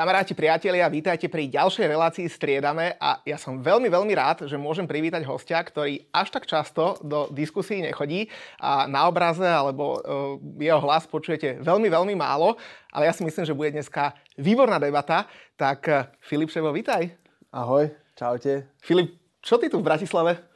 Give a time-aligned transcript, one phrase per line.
[0.00, 4.88] Kamaráti, priatelia, vítajte pri ďalšej relácii Striedame a ja som veľmi, veľmi rád, že môžem
[4.88, 10.80] privítať hostia, ktorý až tak často do diskusí nechodí a na obraze alebo uh, jeho
[10.80, 12.56] hlas počujete veľmi, veľmi málo,
[12.88, 15.28] ale ja si myslím, že bude dneska výborná debata.
[15.60, 17.12] Tak uh, Filip Ševo, vítaj.
[17.52, 18.72] Ahoj, čaute.
[18.80, 20.49] Filip, čo ty tu v Bratislave?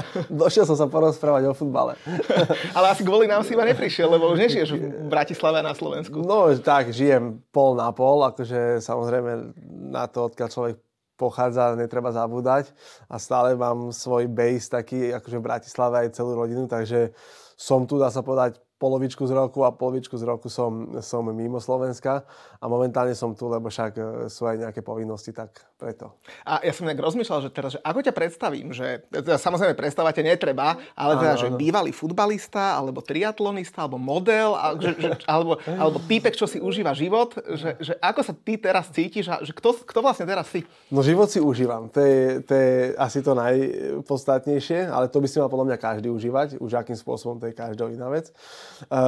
[0.42, 1.98] Došiel som sa porozprávať o futbale.
[2.76, 6.22] Ale asi kvôli nám si iba neprišiel, lebo už nežiješ v Bratislave na Slovensku.
[6.22, 9.54] No tak, žijem pol na pol, akože samozrejme
[9.92, 10.76] na to, odkiaľ človek
[11.20, 12.72] pochádza, netreba zabúdať
[13.06, 17.14] a stále mám svoj base taký, akože v Bratislave aj celú rodinu, takže
[17.54, 21.62] som tu, dá sa povedať, polovičku z roku a polovičku z roku som, som mimo
[21.62, 22.26] Slovenska
[22.58, 26.18] a momentálne som tu, lebo však e, sú aj nejaké povinnosti, tak preto.
[26.42, 30.26] A ja som nejak rozmýšľal, že teraz, že ako ťa predstavím, že teda samozrejme predstavate
[30.26, 31.58] netreba, ale teda, áno, že áno.
[31.62, 36.90] bývalý futbalista, alebo triatlonista, alebo model, a, že, že, alebo, alebo týpek, čo si užíva
[36.98, 40.66] život, že, že ako sa ty teraz cítiš a že kto, kto vlastne teraz si?
[40.90, 45.38] No život si užívam, to je, to je asi to najpodstatnejšie, ale to by si
[45.38, 48.32] mal podľa mňa každý užívať, už akým spôsobom to je každá iná vec.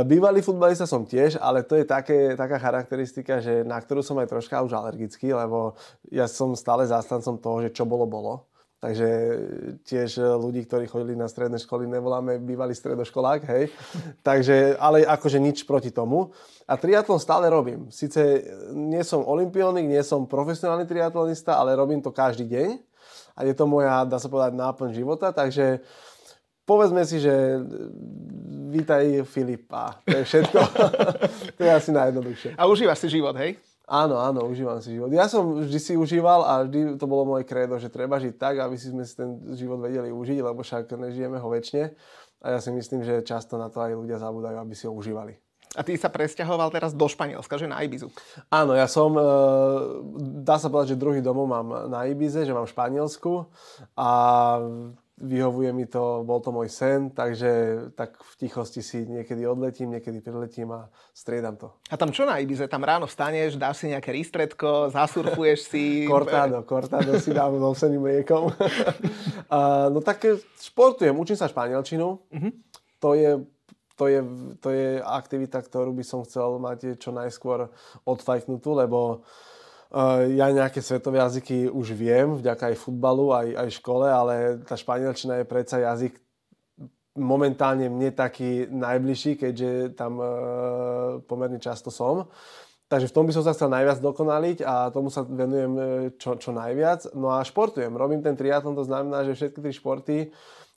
[0.05, 4.31] Bývalý futbalista som tiež, ale to je také, taká charakteristika, že na ktorú som aj
[4.31, 8.48] troška už alergický, lebo ja som stále zástancom toho, že čo bolo, bolo.
[8.84, 9.09] Takže
[9.89, 13.73] tiež ľudí, ktorí chodili na stredné školy, nevoláme bývalý stredoškolák, hej.
[14.21, 16.37] Takže, ale akože nič proti tomu.
[16.69, 17.89] A triatlon stále robím.
[17.89, 18.45] Sice
[18.77, 22.69] nie som olimpionik, nie som profesionálny triatlonista, ale robím to každý deň.
[23.41, 25.81] A je to moja, dá sa povedať, náplň života, takže
[26.65, 27.61] povedzme si, že
[28.75, 30.03] vítaj Filipa.
[30.05, 30.59] To je všetko.
[31.56, 32.51] to je asi najjednoduchšie.
[32.59, 33.56] A užívaš si život, hej?
[33.84, 35.12] Áno, áno, užívam si život.
[35.12, 38.56] Ja som vždy si užíval a vždy to bolo moje kredo, že treba žiť tak,
[38.56, 41.93] aby si sme si ten život vedeli užiť, lebo však nežijeme ho väčšine.
[42.45, 45.37] A ja si myslím, že často na to aj ľudia zabúdajú, aby si ho užívali.
[45.75, 48.06] A ty sa presťahoval teraz do Španielska, že na Ibizu?
[48.47, 49.27] Áno, ja som, e,
[50.47, 53.50] dá sa povedať, že druhý domov mám na Ibize, že mám v Španielsku
[53.99, 54.09] a
[55.14, 57.50] vyhovuje mi to, bol to môj sen, takže
[57.94, 61.70] tak v tichosti si niekedy odletím, niekedy priletím a striedam to.
[61.91, 62.66] A tam čo na Ibize?
[62.66, 65.82] Tam ráno vstaneš, dáš si nejaké ristretko, zasurfuješ si...
[66.10, 68.50] kortádo, kortádo si dám so vseným mliekom.
[69.54, 70.26] a, no tak
[70.58, 72.08] športujem, učím sa španielčinu.
[72.19, 72.52] Uh-huh.
[72.98, 73.31] To je
[73.94, 74.20] to je,
[74.58, 77.70] to je aktivita, ktorú by som chcel mať čo najskôr
[78.02, 79.22] odfajknutú, lebo
[80.34, 85.38] ja nejaké svetové jazyky už viem, vďaka aj futbalu, aj, aj škole, ale tá španielčina
[85.38, 86.19] je predsa jazyk
[87.15, 90.27] momentálne mne taký najbližší, keďže tam e,
[91.31, 92.27] pomerne často som.
[92.91, 95.82] Takže v tom by som sa chcel najviac dokonaliť a tomu sa venujem e,
[96.19, 97.15] čo, čo najviac.
[97.15, 97.94] No a športujem.
[97.94, 100.16] Robím ten triatlon, to znamená, že všetky tri športy,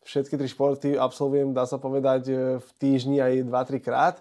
[0.06, 2.30] všetky tri športy absolvujem, dá sa povedať,
[2.62, 4.16] v týždni aj 2-3 krát.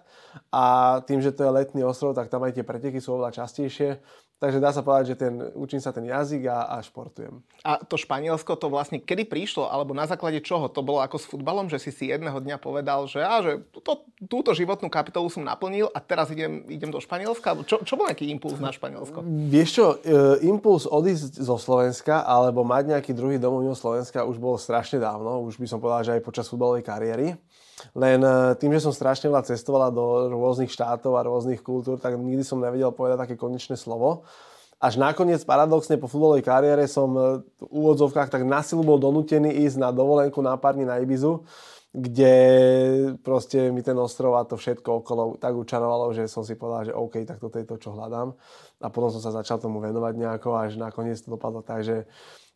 [0.49, 4.01] A tým, že to je letný ostrov, tak tam aj tie preteky sú oveľa častejšie.
[4.37, 7.41] Takže dá sa povedať, že ten, učím sa ten jazyk a, a športujem.
[7.65, 10.69] A to Španielsko to vlastne kedy prišlo, alebo na základe čoho?
[10.69, 14.05] To bolo ako s futbalom, že si si jedného dňa povedal, že, á, že to,
[14.29, 17.65] túto životnú kapitolu som naplnil a teraz idem, idem do Španielska?
[17.65, 19.25] Čo, čo bol nejaký impuls na Španielsko?
[19.25, 24.37] Vieš čo, e, impuls odísť zo Slovenska alebo mať nejaký druhý domov mimo Slovenska už
[24.37, 25.49] bol strašne dávno.
[25.49, 27.41] Už by som povedal, že aj počas futbalovej kariéry.
[27.93, 32.17] Len e, tým, že som strašne veľa cestovala do rôznych štátov a rôznych kultúr, tak
[32.17, 34.25] nikdy som nevedel povedať také konečné slovo.
[34.77, 39.53] Až nakoniec, paradoxne, po futbalovej kariére som e, v úvodzovkách tak na silu bol donútený
[39.69, 41.45] ísť na dovolenku na pár dní na Ibizu,
[41.97, 42.35] kde
[43.25, 46.97] proste mi ten ostrov a to všetko okolo tak učarovalo, že som si povedal, že
[46.97, 48.37] OK, tak toto je to, čo hľadám.
[48.85, 52.05] A potom som sa začal tomu venovať nejako, až nakoniec to dopadlo tak, že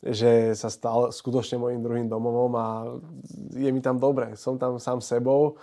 [0.00, 2.66] že sa stal skutočne môjim druhým domovom a
[3.52, 4.32] je mi tam dobre.
[4.40, 5.60] Som tam sám sebou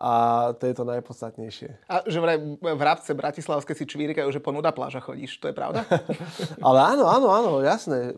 [0.00, 0.12] a
[0.56, 1.90] to je to najpodstatnejšie.
[1.90, 5.54] A že vraj v Rabce Bratislavské si čvírikajú, že po nuda pláža chodíš, to je
[5.54, 5.84] pravda?
[6.66, 8.16] Ale áno, áno, áno, jasné.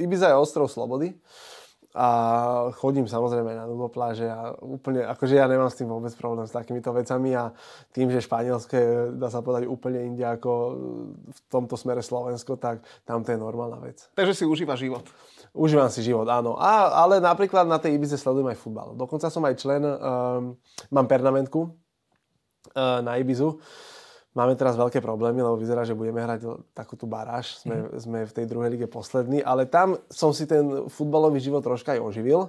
[0.00, 1.14] Ibiza je ostrov slobody
[1.98, 2.08] a
[2.78, 6.94] chodím samozrejme na pláže a úplne, akože ja nemám s tým vôbec problém s takýmito
[6.94, 7.50] vecami a
[7.90, 10.50] tým, že Španielsko je, dá sa povedať, úplne inde ako
[11.26, 14.06] v tomto smere Slovensko, tak tam to je normálna vec.
[14.14, 15.10] Takže si užíva život.
[15.50, 16.54] Užívam si život, áno.
[16.54, 18.94] A, ale napríklad na tej Ibize sledujem aj futbal.
[18.94, 20.54] Dokonca som aj člen, um,
[20.94, 23.58] mám pernamentku uh, na Ibizu
[24.38, 27.58] Máme teraz veľké problémy, lebo vyzerá, že budeme hrať takú tú baráž.
[27.58, 27.98] Sme, mm.
[27.98, 32.06] sme v tej druhej lige poslední, ale tam som si ten futbalový život troška aj
[32.06, 32.46] oživil.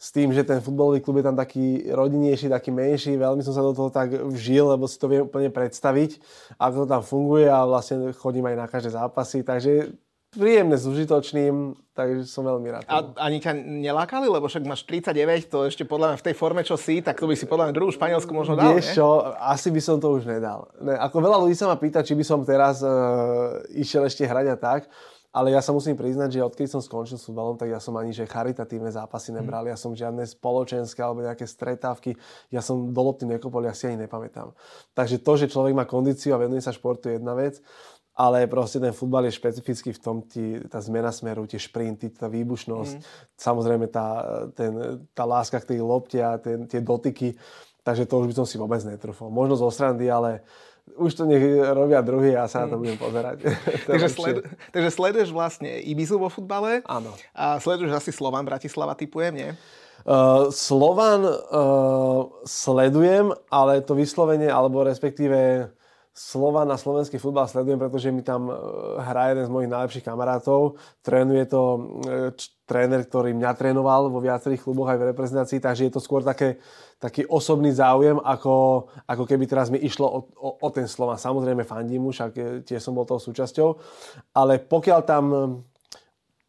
[0.00, 3.60] S tým, že ten futbalový klub je tam taký rodinnejší, taký menší, veľmi som sa
[3.60, 6.18] do toho tak vžil, lebo si to viem úplne predstaviť,
[6.56, 9.44] ako to tam funguje a vlastne chodím aj na každé zápasy.
[9.44, 9.92] Takže
[10.34, 12.82] príjemné s užitočným, takže som veľmi rád.
[12.90, 16.62] A ani ťa nelákali, lebo však máš 39, to ešte podľa mňa v tej forme,
[16.66, 19.70] čo si, tak to by si podľa mňa druhú Španielsku možno dal, Vieš čo, asi
[19.70, 20.68] by som to už nedal.
[20.82, 24.46] Ne, ako veľa ľudí sa ma pýta, či by som teraz uh, išiel ešte hrať
[24.52, 24.90] a tak,
[25.34, 28.14] ale ja sa musím priznať, že odkedy som skončil s futbalom, tak ja som ani
[28.14, 29.36] že charitatívne zápasy mhm.
[29.42, 32.14] nebral, ja som žiadne spoločenské alebo nejaké stretávky,
[32.54, 34.54] ja som do lopty nekopol, ja si ani nepamätám.
[34.94, 37.58] Takže to, že človek má kondíciu a venuje sa športu je jedna vec,
[38.14, 42.30] ale proste ten futbal je špecifický v tom, tí, tá zmena smeru, tie šprinty, tá
[42.30, 43.04] výbušnosť, mm.
[43.34, 44.06] samozrejme tá,
[44.54, 47.34] ten, tá láska k tej lopte a ten, tie dotyky,
[47.82, 49.34] takže to už by som si vôbec netrúfol.
[49.34, 50.46] Možno zo srandy, ale
[50.94, 51.42] už to nech
[51.74, 52.82] robia druhý a ja sa na to mm.
[52.86, 53.36] budem pozerať.
[53.90, 54.36] takže, sled,
[54.70, 56.86] takže sleduješ vlastne Ibizu vo futbale.
[56.86, 57.10] Áno.
[57.34, 59.50] A sleduješ asi Slovan Bratislava, typujem, nie?
[60.04, 65.66] Uh, Slovan uh, sledujem, ale to vyslovene, alebo respektíve
[66.14, 68.54] Slovan na slovenský futbal sledujem, pretože mi tam uh,
[69.02, 70.78] hrá jeden z mojich najlepších kamarátov.
[71.02, 72.30] Trénuje to uh,
[72.70, 76.62] tréner, ktorý mňa trénoval vo viacerých kluboch aj v reprezentácii, takže je to skôr také
[77.02, 81.18] taký osobný záujem, ako, ako keby teraz mi išlo o, o, o ten slova.
[81.18, 83.68] Samozrejme fandím mu, však tiež som bol toho súčasťou,
[84.38, 85.24] ale pokiaľ tam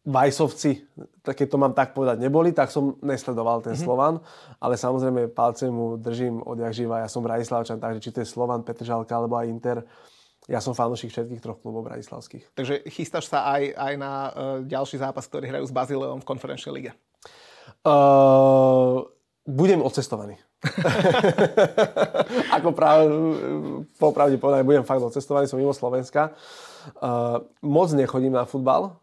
[0.06, 0.86] Vajsovci,
[1.26, 3.82] keď to mám tak povedať, neboli, tak som nesledoval ten mm-hmm.
[3.82, 4.22] Slovan,
[4.62, 7.02] ale samozrejme palce mu držím odjak živa.
[7.02, 9.82] Ja som Bratislavčan, takže či to je Slovan, Petržalka alebo aj Inter,
[10.46, 12.54] ja som fanúšik všetkých troch klubov bratislavských.
[12.54, 14.30] Takže chystáš sa aj, aj na uh,
[14.62, 16.90] ďalší zápas, ktorý hrajú s Bazileom v konferenčnej lige?
[17.82, 19.02] Uh,
[19.42, 20.38] budem odcestovaný.
[22.56, 23.10] Ako práve,
[23.98, 26.30] popravde povedané, budem fakt odcestovaný, som mimo Slovenska.
[27.02, 28.94] Uh, moc nechodím na futbal,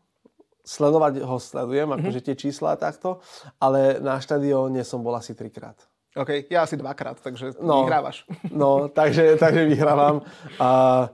[0.63, 2.03] sledovať ho sledujem, mm-hmm.
[2.03, 3.19] akože tie čísla takto,
[3.59, 5.75] ale na štadióne som bol asi trikrát.
[6.13, 8.23] OK, ja asi dvakrát, takže no, vyhrávaš.
[8.53, 10.21] No, takže, takže vyhrávam.
[10.61, 11.09] A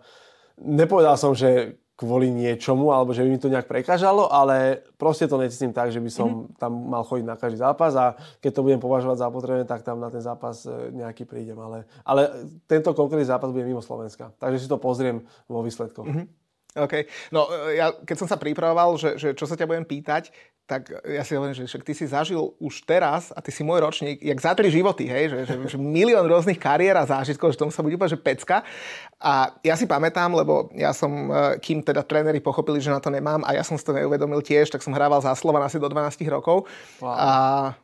[0.59, 5.35] nepovedal som, že kvôli niečomu, alebo že by mi to nejak prekážalo, ale proste to
[5.35, 6.55] necítim tak, že by som mm-hmm.
[6.55, 9.99] tam mal chodiť na každý zápas a keď to budem považovať za potrebné, tak tam
[9.99, 11.59] na ten zápas e, nejaký prídem.
[11.59, 16.07] Ale, ale tento konkrétny zápas bude mimo Slovenska, takže si to pozriem vo výsledkoch.
[16.07, 16.38] Mm-hmm.
[16.77, 17.09] OK.
[17.33, 20.29] No e, ja keď som sa pripravoval, že, že čo sa ťa budem pýtať,
[20.69, 23.81] tak ja si hovorím, že však ty si zažil už teraz, a ty si môj
[23.81, 27.57] ročník, jak za tri životy, hej, že, že, že milión rôznych kariér a zážitkov, že
[27.57, 28.61] tomu sa bude úplne, že pecka.
[29.17, 33.09] A ja si pamätám, lebo ja som, e, kým teda tréneri pochopili, že na to
[33.09, 35.89] nemám a ja som si to neuvedomil tiež, tak som hrával za Slovan asi do
[35.89, 36.69] 12 rokov.
[37.01, 37.17] Wow.
[37.17, 37.29] A,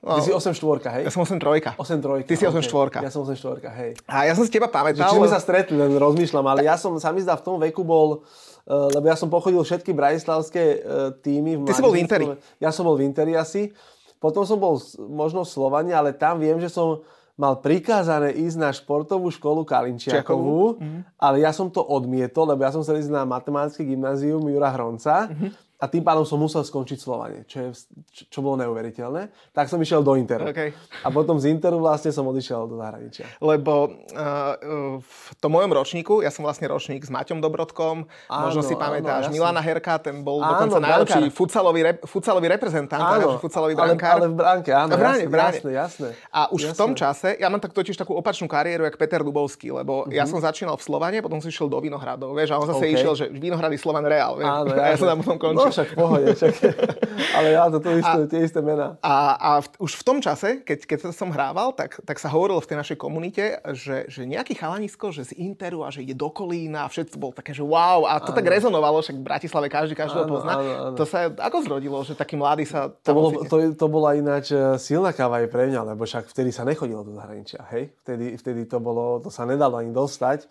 [0.06, 1.10] no, ty si 8 štvorka, hej?
[1.10, 1.74] Ja som 8 trojka.
[1.82, 2.30] 8 trojka.
[2.30, 2.70] Ty si 8 okay.
[2.70, 3.00] štvorka.
[3.02, 3.98] Ja som 8 štvorka, hej.
[4.06, 5.10] A ja som si teba pamätal.
[5.10, 7.82] Či sme sa stretli, len rozmýšľam, ale ja som, sa mi zdá, v tom veku
[7.82, 8.22] bol
[8.66, 10.80] lebo ja som pochodil všetky bratislavské eh,
[11.22, 11.62] týmy.
[11.62, 12.26] V Ty si bol v Interi.
[12.58, 13.70] Ja som bol v Interi asi.
[14.18, 18.72] Potom som bol možno v Slovane, ale tam viem, že som mal prikázané ísť na
[18.72, 21.20] športovú školu Kalinčiakovú, mm-hmm.
[21.20, 25.30] ale ja som to odmietol, lebo ja som chcel ísť na matematické gymnázium Jura Hronca.
[25.30, 27.70] Mm-hmm a tým pádom som musel skončiť Slovanie, čo, je,
[28.10, 29.54] čo, bolo neuveriteľné.
[29.54, 30.50] Tak som išiel do Interu.
[30.50, 30.74] Okay.
[31.06, 33.30] A potom z Interu vlastne som odišiel do zahraničia.
[33.38, 34.58] Lebo uh,
[34.98, 39.30] v tom mojom ročníku, ja som vlastne ročník s Maťom Dobrodkom, áno, možno si pamätáš,
[39.30, 44.18] áno, Milana Herka, ten bol áno, dokonca najlepší futsalový, rep, futsalový reprezentant, áno, futsalový brankár.
[44.18, 45.54] Ale, ale v bránke, áno, v bráne, jasné, v bráne.
[45.54, 46.10] jasné, jasné.
[46.34, 46.74] A už jasné.
[46.74, 50.18] v tom čase, ja mám tak totiž takú opačnú kariéru, jak Peter Dubovský, lebo uh-huh.
[50.18, 50.34] ja mhm.
[50.34, 52.98] som začínal v Slovane, potom som išiel do Vinohradov, vieš, a on zase okay.
[52.98, 55.70] išiel, že Vinohrady Slovan Real, vieš, áno, a ja som tam potom končil.
[55.70, 56.54] No však pohode, však,
[57.38, 58.96] ale ja to, to isté, a, tie isté mená.
[59.04, 62.64] A, a v, už v tom čase, keď, keď som hrával, tak, tak sa hovorilo
[62.64, 66.32] v tej našej komunite, že, že nejaký chalanisko, že z Interu a že ide do
[66.32, 68.08] Kolína a všetko bol také, že wow.
[68.08, 68.38] A to ano.
[68.40, 70.54] tak rezonovalo, však v Bratislave každý každého pozná.
[70.56, 70.96] Ano, ano.
[70.96, 72.88] To sa ako zrodilo, že taký mladý sa...
[73.04, 76.56] To, bolo, to, to bola ináč e, silná káva aj pre mňa, lebo však vtedy
[76.56, 77.92] sa nechodilo do zahraničia, hej?
[78.08, 80.48] Vtedy, vtedy to bolo, to sa nedalo ani dostať.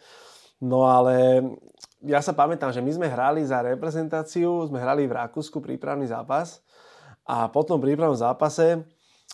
[0.64, 1.42] No ale
[2.04, 6.60] ja sa pamätám, že my sme hrali za reprezentáciu, sme hrali v Rakúsku prípravný zápas
[7.24, 8.84] a po tom prípravnom zápase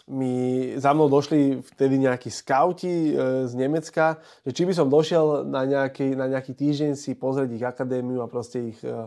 [0.06, 5.46] mi, za mnou došli vtedy nejakí skauti e, z Nemecka, že či by som došiel
[5.46, 9.06] na nejaký, na nejaký týždeň si pozrieť ich akadémiu a proste ich, e,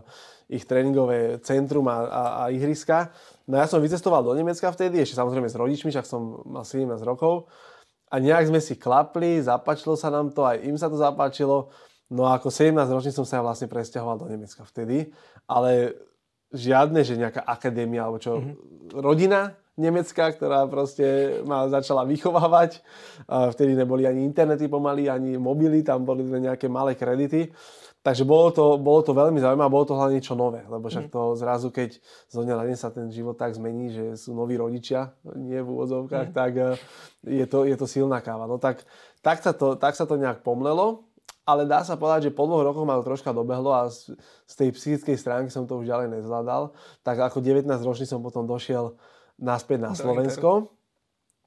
[0.51, 3.11] ich tréningové centrum a, a, a ihriska.
[3.47, 6.87] No ja som vycestoval do Nemecka vtedy, ešte samozrejme s rodičmi, však som mal 17
[7.03, 7.51] rokov.
[8.13, 11.73] A nejak sme si klapli, zapáčilo sa nám to, aj im sa to zapáčilo.
[12.13, 15.09] No a ako 17 ročný som sa vlastne presťahoval do Nemecka vtedy,
[15.49, 15.97] ale
[16.53, 19.01] žiadne, že nejaká akadémia alebo čo, mm-hmm.
[19.01, 22.85] rodina nemecká, ktorá proste ma začala vychovávať.
[23.25, 27.49] Vtedy neboli ani internety pomaly, ani mobily, tam boli nejaké malé kredity.
[28.03, 31.13] Takže bolo to, bolo to veľmi zaujímavé, bolo to hlavne niečo nové, lebo však mhm.
[31.15, 31.89] to zrazu, keď
[32.27, 35.71] zo dňa na deň sa ten život tak zmení, že sú noví rodičia, nie v
[35.71, 36.35] úvodzovkách, mm.
[36.35, 36.75] tak eh,
[37.23, 38.43] je to, je to silná káva.
[38.43, 38.83] No tak,
[39.23, 41.07] tak, sa to, tak sa to nejak pomlelo
[41.43, 44.15] ale dá sa povedať, že po dvoch rokoch ma to troška dobehlo a z,
[44.47, 46.71] z tej psychickej stránky som to už ďalej nezvládal.
[47.03, 48.95] Tak ako 19 ročný som potom došiel
[49.35, 50.71] naspäť na Slovensko.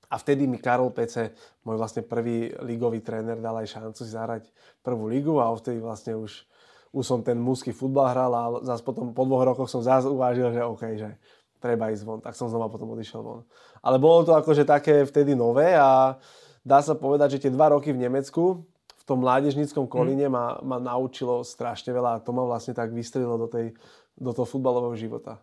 [0.07, 1.35] A vtedy mi Karol Pece,
[1.67, 4.47] môj vlastne prvý ligový tréner, dal aj šancu si zahrať
[4.79, 6.47] prvú ligu a vtedy vlastne už,
[6.95, 10.55] už som ten mužský futbal hral a zase potom po dvoch rokoch som zase uvážil,
[10.55, 11.11] že OK, že
[11.59, 12.23] treba ísť von.
[12.23, 13.43] Tak som znova potom odišiel von.
[13.83, 16.15] Ale bolo to akože také vtedy nové a
[16.63, 18.63] dá sa povedať, že tie dva roky v Nemecku
[19.07, 20.33] tom mládežníckom kolíne mm.
[20.35, 23.73] ma, ma naučilo strašne veľa a to ma vlastne tak vystrelilo do, tej,
[24.19, 25.39] do toho futbalového života.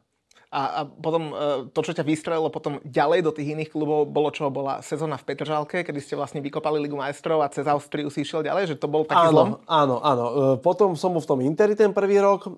[0.53, 1.35] A, a potom e,
[1.73, 4.53] to, čo ťa vystrelilo potom ďalej do tých iných klubov, bolo čo?
[4.53, 8.45] Bola sezóna v Petržalke, kedy ste vlastne vykopali Ligu majstrov a cez Austriu si išiel
[8.45, 8.75] ďalej?
[8.75, 9.49] Že to bol taký áno, zlom?
[9.65, 10.25] Áno, áno.
[10.29, 12.53] E, potom som v tom Interi ten prvý rok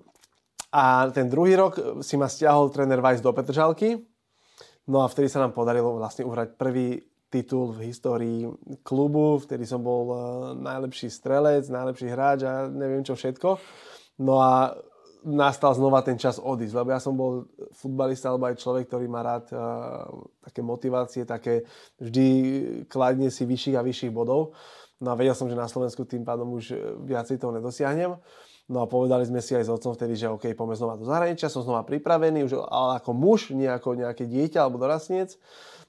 [0.76, 3.96] a ten druhý rok si ma stiahol tréner Weiss do Petržalky.
[4.92, 8.46] No a vtedy sa nám podarilo vlastne uhrať prvý titul v histórii
[8.86, 10.18] klubu, vtedy som bol uh,
[10.54, 13.58] najlepší strelec, najlepší hráč a neviem čo všetko.
[14.22, 14.78] No a
[15.26, 19.26] nastal znova ten čas odísť, lebo ja som bol futbalista alebo aj človek, ktorý má
[19.26, 20.06] rád uh,
[20.46, 21.66] také motivácie, také
[21.98, 22.26] vždy
[22.86, 24.54] kladne si vyšších a vyšších bodov.
[25.02, 26.72] No a vedel som, že na Slovensku tým pádom už
[27.04, 28.16] viacej toho nedosiahnem.
[28.66, 31.46] No a povedali sme si aj s otcom vtedy, že OK, poďme znova do zahraničia,
[31.46, 35.38] som znova pripravený, už ale ako muž, nie ako nejaké dieťa alebo dorastniec.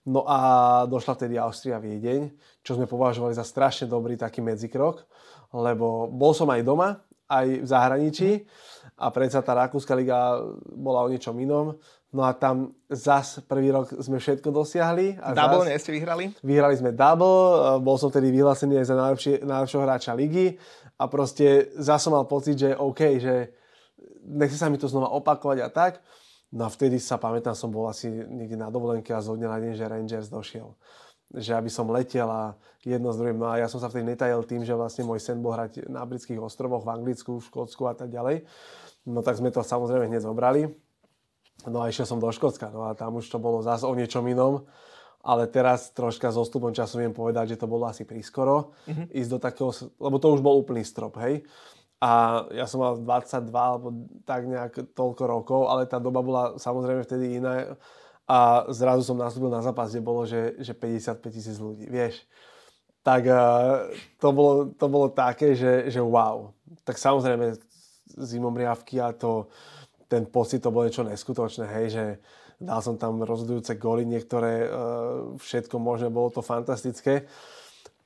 [0.07, 0.39] No a
[0.87, 2.31] došla vtedy Austria Viedeň,
[2.63, 5.03] čo sme považovali za strašne dobrý taký medzikrok,
[5.51, 8.29] lebo bol som aj doma, aj v zahraničí
[8.95, 10.39] a predsa tá Rakúska liga
[10.71, 11.75] bola o niečom inom.
[12.07, 15.19] No a tam zas prvý rok sme všetko dosiahli.
[15.19, 16.31] A double nie ste vyhrali?
[16.39, 18.95] Vyhrali sme double, bol som tedy vyhlásený aj za
[19.43, 20.55] najlepšieho hráča ligy
[20.95, 23.51] a proste zas som mal pocit, že OK, že
[24.23, 25.99] nechce sa mi to znova opakovať a tak.
[26.51, 29.59] No a vtedy sa pamätám, som bol asi niekde na dovolenke a zo dňa na
[29.59, 30.71] deň, že Rangers došiel.
[31.35, 32.55] Že aby som letel a
[32.87, 33.35] jedno s druhým.
[33.35, 36.07] No a ja som sa vtedy netajil tým, že vlastne môj sen bol hrať na
[36.07, 38.47] britských ostrovoch, v Anglicku, v Škótsku a tak ďalej.
[39.03, 40.71] No tak sme to samozrejme hneď zobrali.
[41.67, 42.71] No a išiel som do Škótska.
[42.71, 44.63] No a tam už to bolo zase o niečom inom.
[45.27, 48.71] Ale teraz troška s ostupom času viem povedať, že to bolo asi prískoro.
[48.87, 49.05] Mm-hmm.
[49.11, 51.43] Ísť do takého, lebo to už bol úplný strop, hej.
[51.97, 53.89] A ja som mal 22 alebo
[54.21, 57.73] tak nejak toľko rokov, ale tá doba bola samozrejme vtedy iná.
[58.29, 62.21] A zrazu som nastúpil na zápas, kde bolo, že, že 55 tisíc ľudí, vieš.
[63.01, 63.23] Tak
[64.19, 66.53] to bolo, to bolo také, že, že wow.
[66.85, 67.55] Tak samozrejme
[68.13, 69.47] zimomriavky a to,
[70.11, 72.05] ten pocit to bolo niečo neskutočné, hej, že
[72.59, 74.65] dal som tam rozhodujúce góly, niektoré,
[75.37, 77.25] všetko možné, bolo to fantastické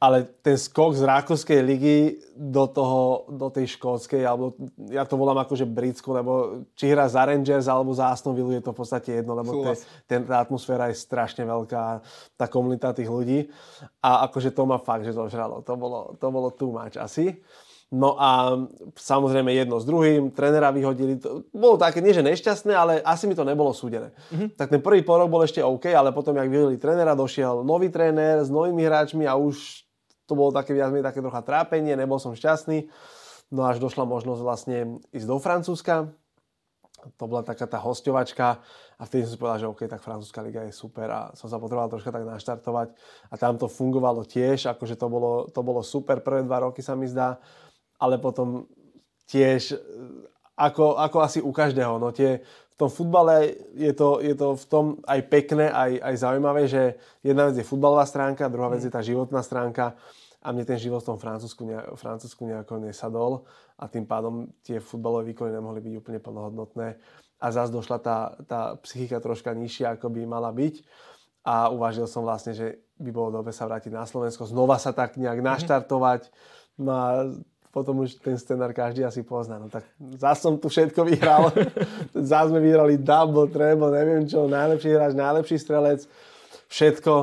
[0.01, 4.58] ale ten skok z Rakúskej ligy do, toho, do tej škótskej, alebo
[4.89, 8.65] ja to volám akože britskú, lebo či hra za Rangers alebo za Aston Villa je
[8.65, 9.77] to v podstate jedno, lebo te,
[10.10, 12.01] ten, tá atmosféra je strašne veľká,
[12.34, 13.53] tá komunita tých ľudí
[14.01, 15.62] a akože to ma fakt, že zožralo.
[15.62, 17.38] To bolo, to bolo too much asi.
[17.93, 18.58] No a
[18.98, 23.38] samozrejme jedno s druhým, trenera vyhodili, to bolo také, nie že nešťastné, ale asi mi
[23.38, 24.15] to nebolo súdené.
[24.34, 24.58] Mm-hmm.
[24.58, 28.41] Tak ten prvý porok bol ešte OK, ale potom, jak vyhodili trenera, došiel nový tréner
[28.41, 29.84] s novými hráčmi a už
[30.32, 32.88] to bolo také viac také trocha trápenie, nebol som šťastný.
[33.52, 36.08] No až došla možnosť vlastne ísť do Francúzska.
[37.20, 38.64] To bola taká tá hostovačka
[38.96, 41.58] a vtedy som si povedal, že OK, tak francúzska liga je super a som sa
[41.58, 42.94] potreboval troška tak naštartovať
[43.28, 46.94] a tam to fungovalo tiež, akože to bolo, to bolo super, prvé dva roky sa
[46.94, 47.42] mi zdá,
[47.98, 48.70] ale potom
[49.26, 49.82] tiež
[50.54, 54.66] ako, ako asi u každého, no tie, v tom futbale je to, je to v
[54.70, 58.94] tom aj pekné, aj, aj zaujímavé, že jedna vec je futbalová stránka, druhá vec je
[58.94, 59.98] tá životná stránka
[60.41, 63.45] a mne ten život v tom Francúzsku, ne, Francúzsku nejako nesadol
[63.77, 66.88] a tým pádom tie futbalové výkony nemohli byť úplne plnohodnotné
[67.41, 70.86] a zase došla tá, tá psychika troška nižšia, ako by mala byť
[71.41, 75.17] a uvažil som vlastne, že by bolo dobre sa vrátiť na Slovensko, znova sa tak
[75.17, 75.45] nejak mhm.
[75.45, 76.29] naštartovať.
[76.81, 77.10] No a
[77.71, 79.55] potom už ten scenár každý asi pozná.
[79.55, 79.88] No tak
[80.19, 81.50] zase som tu všetko vyhral.
[82.13, 86.05] zase sme vyhrali double, treble, neviem čo, najlepší hráč, najlepší strelec,
[86.67, 87.13] všetko.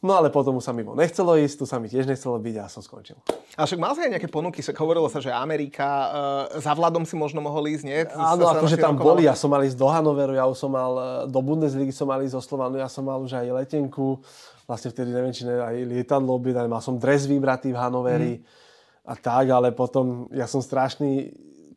[0.00, 2.80] No ale potom sa mi nechcelo ísť, tu sa mi tiež nechcelo byť a som
[2.80, 3.20] skončil.
[3.60, 6.08] A však mal si aj nejaké ponuky, hovorilo sa, že Amerika, uh,
[6.56, 8.00] za Vladom si možno mohol ísť, nie?
[8.16, 11.04] Áno, akože tam boli, ja som mal ísť do Hanoveru, ja už som mal, e,
[11.28, 14.24] do Bundesligy som mal ísť zo Slovanu, ja som mal už aj letenku,
[14.64, 18.44] vlastne vtedy neviem, či ne, aj lietadlo objednať, mal som dres vybratý v Hanoveri mm.
[19.04, 21.28] a tak, ale potom ja som strašný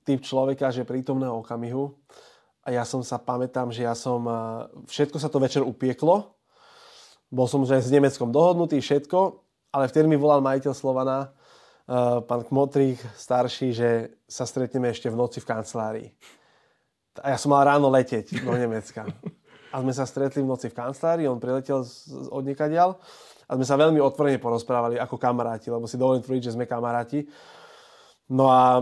[0.07, 1.91] typ človeka, že prítomného okamihu
[2.63, 4.35] a ja som sa pamätám, že ja som, e,
[4.87, 6.39] všetko sa to večer upieklo,
[7.33, 9.41] bol som už aj s Nemeckom dohodnutý, všetko,
[9.73, 11.33] ale vtedy mi volal majiteľ Slovana,
[11.89, 13.89] uh, pán Kmotrík, starší, že
[14.29, 16.09] sa stretneme ešte v noci v kancelárii.
[17.25, 19.09] A ja som mal ráno leteť do Nemecka.
[19.73, 21.81] A sme sa stretli v noci v kancelárii, on priletel
[22.29, 22.45] od
[23.43, 27.25] a sme sa veľmi otvorene porozprávali ako kamaráti, lebo si dovolím tvrdiť, že sme kamaráti.
[28.31, 28.79] No a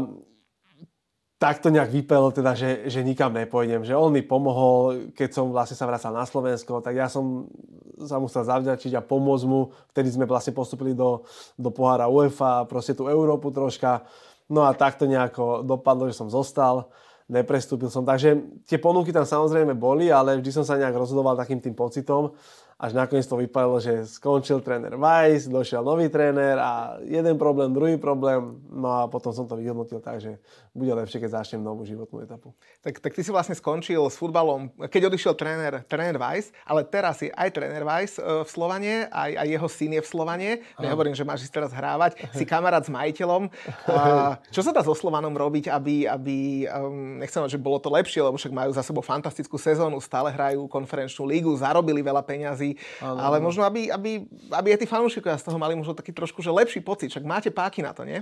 [1.42, 3.82] tak to nejak vypelo, teda, že, že nikam nepôjdem.
[3.82, 7.50] Že on mi pomohol, keď som vlastne sa vracal na Slovensko, tak ja som
[7.98, 9.74] sa musel zavďačiť a pomôcť mu.
[9.90, 11.26] Vtedy sme vlastne postupili do,
[11.58, 14.06] do pohára UEFA, proste tú Európu troška.
[14.54, 16.94] No a takto nejako dopadlo, že som zostal,
[17.26, 18.06] neprestúpil som.
[18.06, 22.38] Takže tie ponuky tam samozrejme boli, ale vždy som sa nejak rozhodoval takým tým pocitom
[22.82, 28.02] až nakoniec to vypadalo, že skončil tréner Weiss, došiel nový tréner a jeden problém, druhý
[28.02, 30.42] problém, no a potom som to vyhodnotil tak, že
[30.74, 32.58] bude lepšie, keď začnem novú životnú etapu.
[32.82, 37.22] Tak, tak ty si vlastne skončil s futbalom, keď odišiel tréner, tréner Weiss, ale teraz
[37.22, 40.50] je aj tréner Weiss e, v Slovane, aj, aj jeho syn je v Slovane.
[40.82, 43.46] Nehovorím, že máš ísť teraz hrávať, si kamarát s majiteľom.
[43.94, 48.26] A, čo sa dá so Slovanom robiť, aby, aby um, nechcem, že bolo to lepšie,
[48.26, 52.71] lebo však majú za sebou fantastickú sezónu, stále hrajú konferenčnú lígu, zarobili veľa peňazí,
[53.02, 56.44] ale, ale možno, aby, aby, aby aj tí fanúšikovia z toho mali možno taký trošku
[56.44, 57.10] že lepší pocit.
[57.12, 58.22] Však máte páky na to, nie?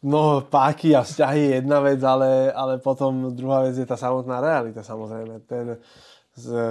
[0.00, 4.40] No, páky a vzťahy je jedna vec, ale, ale potom druhá vec je tá samotná
[4.40, 5.44] realita, samozrejme.
[5.44, 5.76] Ten,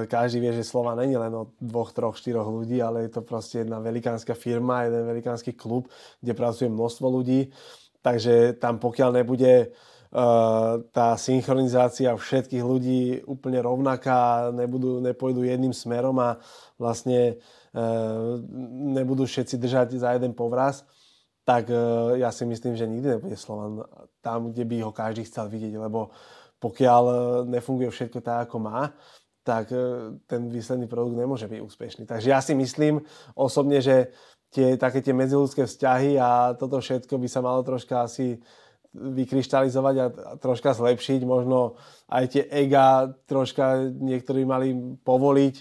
[0.09, 3.61] každý vie, že slova není len o dvoch, troch, štyroch ľudí, ale je to proste
[3.61, 5.93] jedna velikánska firma, jeden velikánsky klub,
[6.25, 7.53] kde pracuje množstvo ľudí.
[8.01, 9.88] Takže tam pokiaľ nebude uh,
[10.89, 16.41] tá synchronizácia všetkých ľudí úplne rovnaká, nebudú, nepôjdu jedným smerom a
[16.81, 17.37] vlastne
[17.69, 17.83] e,
[18.97, 20.81] nebudú všetci držať za jeden povraz,
[21.45, 21.77] tak e,
[22.25, 23.85] ja si myslím, že nikdy nebude Slovan
[24.25, 26.09] tam, kde by ho každý chcel vidieť, lebo
[26.57, 27.03] pokiaľ
[27.45, 28.89] nefunguje všetko tak, ako má,
[29.45, 29.71] tak
[30.27, 32.03] ten výsledný produkt nemôže byť úspešný.
[32.03, 33.01] Takže ja si myslím
[33.33, 34.11] osobne, že
[34.51, 38.41] tie, také tie medziludské vzťahy a toto všetko by sa malo troška asi
[38.93, 40.05] vykryštalizovať a
[40.41, 41.21] troška zlepšiť.
[41.25, 41.77] Možno
[42.09, 44.73] aj tie ega troška niektorí mali
[45.05, 45.55] povoliť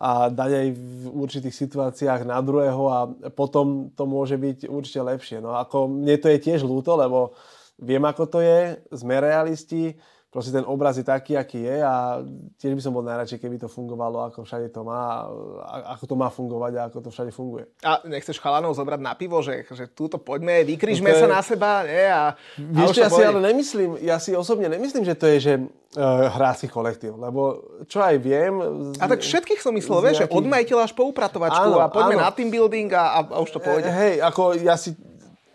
[0.00, 2.98] a dať aj v určitých situáciách na druhého a
[3.32, 5.38] potom to môže byť určite lepšie.
[5.40, 7.32] No ako mne to je tiež ľúto, lebo
[7.80, 9.96] viem ako to je, sme realisti,
[10.34, 12.18] proste ten obraz je taký, aký je a
[12.58, 15.30] tiež by som bol najradšej, keby to fungovalo, ako všade to má,
[15.94, 17.70] ako to má fungovať a ako to všade funguje.
[17.86, 21.22] A nechceš chalanov zobrať na pivo, že, že túto poďme, vykrižme no je...
[21.22, 22.10] sa na seba, nie?
[22.10, 26.26] A, Vieš, ja si ale nemyslím, ja si osobne nemyslím, že to je, že uh,
[26.34, 28.58] hrácky kolektív, lebo čo aj viem...
[28.90, 30.34] Z, a tak všetkých som myslel, vieš, nejakých...
[30.34, 32.26] že od majiteľa až po upratovačku áno, a poďme áno.
[32.26, 33.86] na team building a, a, a už to pôjde.
[33.86, 34.98] Hej, ako ja si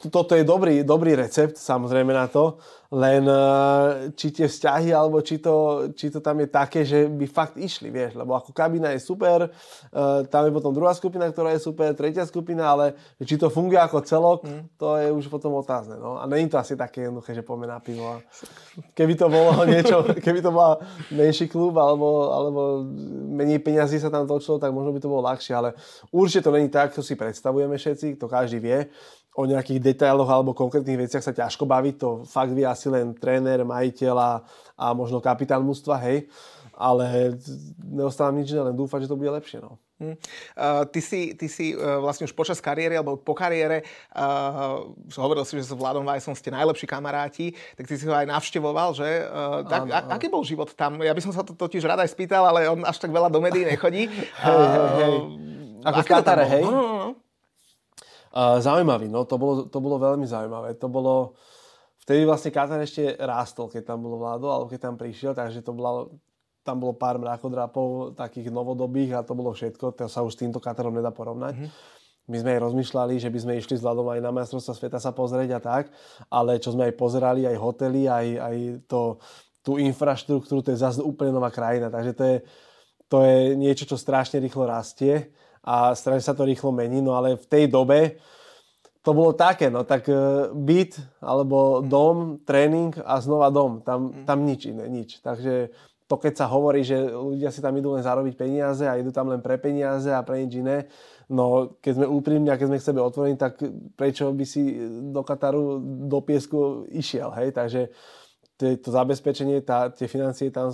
[0.08, 2.56] toto je dobrý, dobrý recept samozrejme na to,
[2.90, 7.26] len eh, či tie vzťahy, alebo či to, či to tam je také, že by
[7.30, 11.54] fakt išli, vieš, lebo ako kabina je super, eh, tam je potom druhá skupina, ktorá
[11.54, 14.80] je super, tretia skupina, ale či to funguje ako celok, mm.
[14.80, 16.18] to je už potom otázne, no.
[16.18, 18.24] A není to asi také jednoduché, že poďme na pivo.
[18.98, 20.82] Keby to bolo niečo, keby to bola
[21.14, 22.62] menší klub, alebo, alebo
[23.38, 25.78] menej peňazí sa tam točilo, tak možno by to bolo ľahšie, ale
[26.10, 28.90] určite to není tak, čo si predstavujeme všetci, to každý vie
[29.38, 33.62] o nejakých detailoch alebo konkrétnych veciach sa ťažko baviť, to fakt vie asi len tréner,
[33.64, 34.32] majiteľ a,
[34.76, 36.28] a možno kapitán mústva, hej.
[36.80, 37.36] Ale
[37.84, 39.60] neostávam nič, len dúfať, že to bude lepšie.
[39.60, 39.76] No.
[40.00, 40.16] Hmm.
[40.56, 43.84] Uh, ty si, ty si uh, vlastne už počas kariéry alebo po kariére,
[44.16, 44.88] uh,
[45.20, 48.96] hovoril si, že s Vladom Vajsom ste najlepší kamaráti, tak ty si ho aj navštevoval,
[48.96, 49.28] že?
[49.28, 50.10] Uh, tak, áno, áno.
[50.16, 51.04] Aký bol život tam?
[51.04, 53.44] Ja by som sa to totiž rada aj spýtal, ale on až tak veľa do
[53.44, 54.08] médií nechodí.
[54.08, 55.16] hej, hej, hej.
[55.84, 56.64] Ako v Katare, hej?
[56.64, 57.09] No, no, no.
[58.30, 60.78] Uh, zaujímavý, no to bolo, to bolo veľmi zaujímavé.
[60.78, 61.34] To bolo,
[62.06, 65.74] vtedy vlastne Katar ešte rástol, keď tam bolo vládo, alebo keď tam prišiel, takže to
[65.74, 66.06] bola,
[66.62, 69.98] tam bolo pár mrakodrapov takých novodobých a to bolo všetko.
[69.98, 71.58] To sa už s týmto Katarom nedá porovnať.
[71.58, 71.98] Mm-hmm.
[72.30, 75.10] My sme aj rozmýšľali, že by sme išli s Vladom aj na majstrovstva sveta sa
[75.10, 75.90] pozrieť a tak,
[76.30, 79.18] ale čo sme aj pozerali, aj hotely, aj, aj to,
[79.66, 82.38] tú infraštruktúru, to je zase úplne nová krajina, takže to je,
[83.10, 87.36] to je niečo, čo strašne rýchlo rastie a strašne sa to rýchlo mení, no ale
[87.36, 88.20] v tej dobe
[89.00, 94.26] to bolo také, no tak uh, byt alebo dom, tréning a znova dom, tam, mm.
[94.28, 95.24] tam nič iné, nič.
[95.24, 95.72] Takže
[96.10, 99.30] to keď sa hovorí, že ľudia si tam idú len zarobiť peniaze a idú tam
[99.30, 100.90] len pre peniaze a pre nič iné,
[101.30, 103.62] no keď sme úprimní a keď sme k sebe otvorení, tak
[103.94, 104.74] prečo by si
[105.14, 107.54] do Kataru, do piesku išiel, hej?
[107.54, 107.94] Takže
[108.60, 110.68] to zabezpečenie, tá, tie financie tam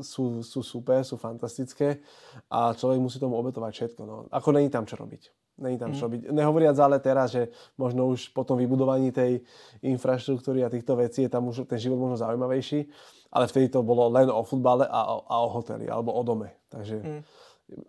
[0.00, 2.00] sú, sú super, sú fantastické
[2.48, 4.02] a človek musí tomu obetovať všetko.
[4.08, 4.24] No.
[4.32, 5.28] Ako není tam čo robiť.
[5.58, 6.06] Není tam čo mhm.
[6.08, 6.20] robiť.
[6.32, 9.44] Nehovoriac ale teraz, že možno už po tom vybudovaní tej
[9.84, 12.88] infraštruktúry a týchto vecí je tam už ten život možno zaujímavejší,
[13.34, 16.54] ale vtedy to bolo len o futbale a o, a o hoteli alebo o dome.
[16.70, 17.20] Takže mm.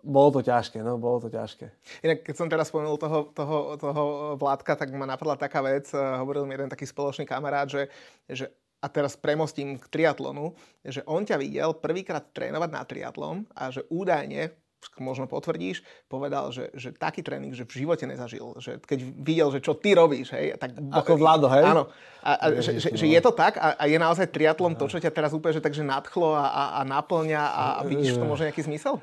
[0.04, 1.70] bolo to ťažké, no, bolo to ťažké.
[2.04, 4.02] Inak, keď som teraz spomenul toho, toho, toho
[4.36, 7.86] Vládka, tak ma napadla taká vec, hovoril mi jeden taký spoločný kamarát, že,
[8.26, 8.50] že
[8.80, 13.84] a teraz premostím k triatlonu, že on ťa videl prvýkrát trénovať na triatlon a že
[13.92, 14.56] údajne
[14.96, 18.56] možno potvrdíš, povedal, že, že taký tréning, že v živote nezažil.
[18.56, 20.72] Že keď videl, že čo ty robíš, hej, tak...
[20.76, 21.64] Ako Vlado, hej?
[21.64, 21.92] Áno.
[22.24, 24.88] A, a Ježiš, že, že, že, je to tak a, a je naozaj triatlon to,
[24.88, 28.20] čo ťa teraz úplne že takže nadchlo a, a, a naplňa a, a vidíš v
[28.24, 29.00] tom možno nejaký zmysel?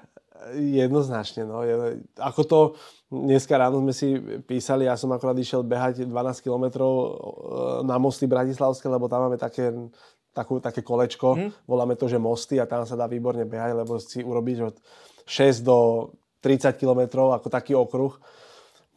[0.56, 1.66] Jednoznačne, no.
[1.66, 2.60] Je, ako to,
[3.12, 7.10] dneska ráno sme si písali, ja som akorát išiel behať 12 kilometrov e,
[7.84, 9.74] na mosty Bratislavské, lebo tam máme také
[10.38, 11.50] takú, také kolečko, mm.
[11.66, 14.76] voláme to, že mosty a tam sa dá výborne behať, lebo si urobíš od
[15.26, 15.78] 6 do
[16.46, 18.14] 30 km ako taký okruh.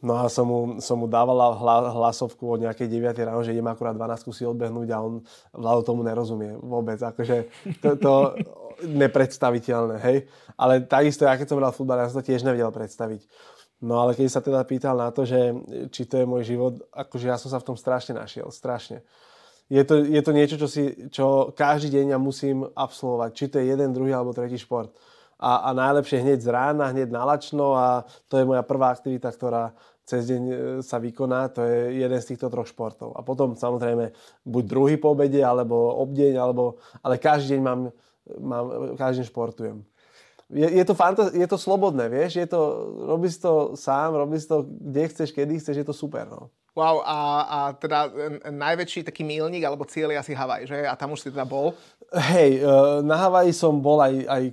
[0.01, 1.53] No a som mu, som mu dávala
[1.93, 5.21] hlasovku od nejakej 9 ráno, že idem akurát 12 si odbehnúť a on
[5.53, 6.97] Vlado tomu nerozumie vôbec.
[6.97, 7.53] Akože
[7.85, 8.13] to, to
[8.85, 10.17] nepredstaviteľné, hej.
[10.57, 13.25] Ale takisto, ja keď som hral futbal, ja som to tiež nevedel predstaviť.
[13.81, 15.57] No ale keď sa teda pýtal na to, že
[15.89, 19.01] či to je môj život, akože ja som sa v tom strašne našiel, strašne
[19.71, 23.31] je to, je to niečo, čo, si, čo každý deň ja musím absolvovať.
[23.31, 24.91] Či to je jeden, druhý alebo tretí šport.
[25.39, 29.71] A, a najlepšie hneď z rána, hneď nalačno a to je moja prvá aktivita, ktorá
[30.03, 31.47] cez deň e, sa vykoná.
[31.55, 33.15] To je jeden z týchto troch športov.
[33.15, 34.11] A potom samozrejme
[34.43, 37.95] buď druhý po obede, alebo obdeň, alebo, ale každý deň mám,
[38.39, 39.83] mám každý športujem.
[40.51, 42.61] Je, je, to fantaz- je to slobodné, vieš, je to,
[43.07, 46.27] robíš to sám, robíš to kde chceš, kedy chceš, je to super.
[46.27, 46.51] No.
[46.75, 48.11] Wow, a, a teda
[48.47, 50.87] najväčší taký milník alebo cieľ je asi Havaj, že?
[50.87, 51.75] A tam už si teda bol?
[52.11, 54.43] Hej, e, na Havaji som bol aj, aj,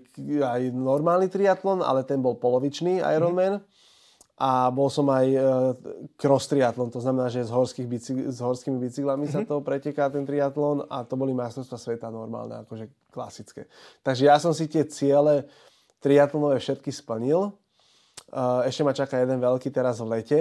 [0.43, 3.63] aj normálny triatlon, ale ten bol polovičný Ironman.
[3.63, 3.78] Mm-hmm.
[4.39, 5.41] A bol som aj e,
[6.15, 9.43] cross triatlon, to znamená, že s, horských bicyk- s horskými bicyklami mm-hmm.
[9.43, 13.67] sa to preteká ten triatlon a to boli majstrovstvá sveta normálne, akože klasické.
[14.07, 15.51] Takže ja som si tie ciele
[15.99, 17.51] triatlonové všetky splnil.
[18.31, 20.41] E, ešte ma čaká jeden veľký teraz v lete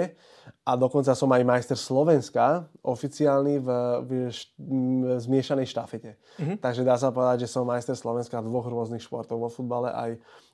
[0.62, 3.68] a dokonca som aj majster Slovenska, oficiálny v,
[4.06, 6.14] v, v zmiešanej štafete.
[6.38, 6.56] Mm-hmm.
[6.62, 10.10] Takže dá sa povedať, že som majster Slovenska v dvoch rôznych športoch, vo futbale aj,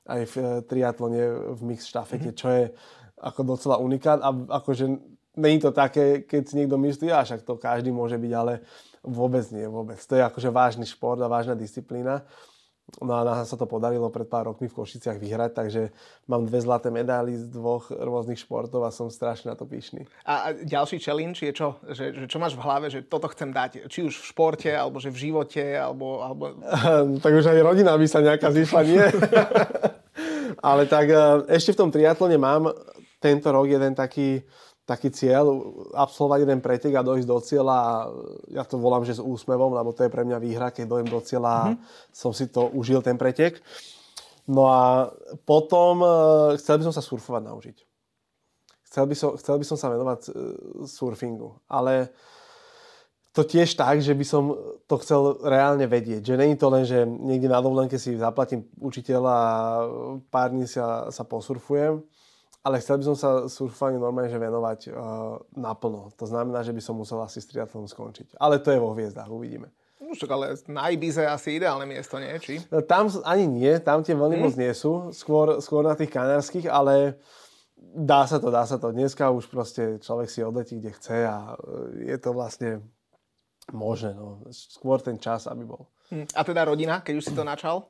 [0.09, 1.23] aj v eh, triatlone
[1.55, 2.41] v mix štafete, mm-hmm.
[2.41, 2.65] čo je
[3.25, 4.29] ako docela unikát a
[4.61, 4.85] akože
[5.37, 8.61] není to také, keď si niekto myslí, a však to každý môže byť, ale
[9.01, 9.97] vôbec nie, vôbec.
[9.97, 12.23] To je akože vážny šport a vážna disciplína.
[13.01, 15.83] No a nám sa to podarilo pred pár rokmi v Košiciach vyhrať, takže
[16.29, 20.05] mám dve zlaté medály z dvoch rôznych športov a som strašne na to pyšný.
[20.29, 21.81] A, ďalší challenge je čo?
[21.81, 23.89] Že, že čo máš v hlave, že toto chcem dať?
[23.89, 26.21] Či už v športe, alebo že v živote, alebo...
[26.21, 26.61] alebo...
[27.25, 29.01] tak už aj rodina by sa nejaká zišla, nie?
[30.69, 31.17] Ale tak e,
[31.57, 32.69] ešte v tom triatlone mám
[33.25, 34.45] tento rok jeden taký
[34.85, 35.49] taký cieľ,
[35.97, 37.79] absolvovať jeden pretek a dojsť do cieľa
[38.53, 41.21] ja to volám, že s úsmevom, lebo to je pre mňa výhra, keď dojem do
[41.25, 42.13] cieľa a mm-hmm.
[42.13, 43.65] som si to užil, ten pretek.
[44.45, 45.09] No a
[45.49, 47.77] potom uh, chcel by som sa surfovať naučiť.
[48.93, 50.33] Chcel by som, chcel by som sa venovať uh,
[50.85, 52.13] surfingu, ale
[53.33, 54.53] to tiež tak, že by som
[54.85, 56.23] to chcel reálne vedieť.
[56.23, 59.51] Že není to len, že niekde na dovolenke si zaplatím učiteľa a
[60.29, 62.05] pár dní sa, sa posurfujem,
[62.65, 66.09] ale chcel by som sa surfovaniu normálne že venovať uh, naplno.
[66.17, 68.41] To znamená, že by som musel asi s triatlom skončiť.
[68.41, 69.69] Ale to je vo hviezdách, uvidíme.
[70.01, 72.33] No však ale na Ibize asi ideálne miesto, nie?
[72.41, 72.65] Či?
[72.73, 74.45] No, tam ani nie, tam tie vlny hmm.
[74.49, 75.13] moc nie sú.
[75.13, 77.21] Skôr, skôr na tých kanárskych, ale
[77.77, 78.93] dá sa to, dá sa to.
[78.93, 82.85] Dneska už proste človek si odletí, kde chce a e, je to vlastne
[83.73, 84.17] možné.
[84.17, 84.45] No.
[84.53, 85.89] Skôr ten čas, aby bol.
[86.13, 86.29] Hmm.
[86.37, 87.89] A teda rodina, keď už si to načal?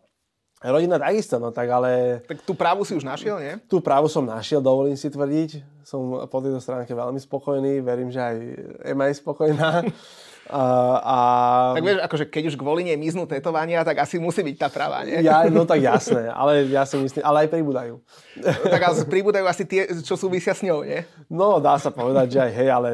[0.64, 2.24] Rodina takisto, no tak ale...
[2.24, 3.60] Tak tú právu si už našiel, nie?
[3.68, 5.60] Tú právu som našiel, dovolím si tvrdiť.
[5.84, 8.36] Som po tejto stránke veľmi spokojný, verím, že aj
[8.88, 9.84] Ema je spokojná.
[10.44, 10.64] A,
[11.00, 11.16] a...
[11.72, 15.00] Tak vieš, akože keď už kvôli nej miznú tetovania, tak asi musí byť tá práva,
[15.00, 15.24] nie?
[15.24, 17.96] Ja, no tak jasné, ale ja si myslím, ale aj pribúdajú.
[18.44, 21.00] tak ale pribúdajú asi tie, čo súvisia s ňou, nie?
[21.32, 22.90] No, dá sa povedať, že aj hej, ale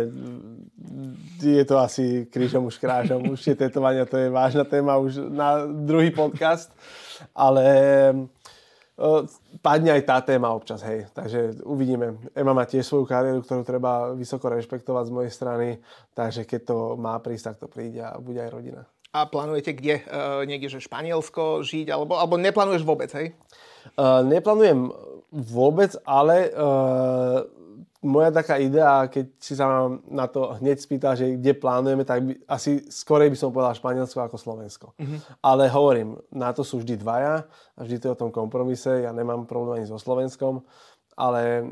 [1.43, 3.35] je to asi krížom už krážom.
[3.35, 6.71] Už tie tetovania, to je vážna téma už na druhý podcast
[7.37, 7.67] ale
[8.97, 9.23] uh,
[9.65, 11.09] padne aj tá téma občas, hej.
[11.13, 12.21] Takže uvidíme.
[12.37, 15.69] Ema má tiež svoju kariéru, ktorú treba vysoko rešpektovať z mojej strany,
[16.13, 18.83] takže keď to má prísť, tak to príde a bude aj rodina.
[19.11, 20.07] A plánujete kde?
[20.07, 21.91] Uh, niekde, že Španielsko žiť?
[21.91, 23.35] Alebo, alebo neplánuješ vôbec, hej?
[23.99, 24.87] Uh, neplánujem
[25.35, 27.43] vôbec, ale uh,
[28.01, 32.25] moja taká idea, keď si sa mám na to hneď spýta, že kde plánujeme, tak
[32.25, 34.87] by, asi skorej by som povedal Španielsko ako Slovensko.
[34.97, 35.45] Mm-hmm.
[35.45, 37.45] Ale hovorím, na to sú vždy dvaja
[37.77, 38.89] a vždy to je o tom kompromise.
[38.89, 40.65] Ja nemám problém ani so Slovenskom,
[41.13, 41.69] ale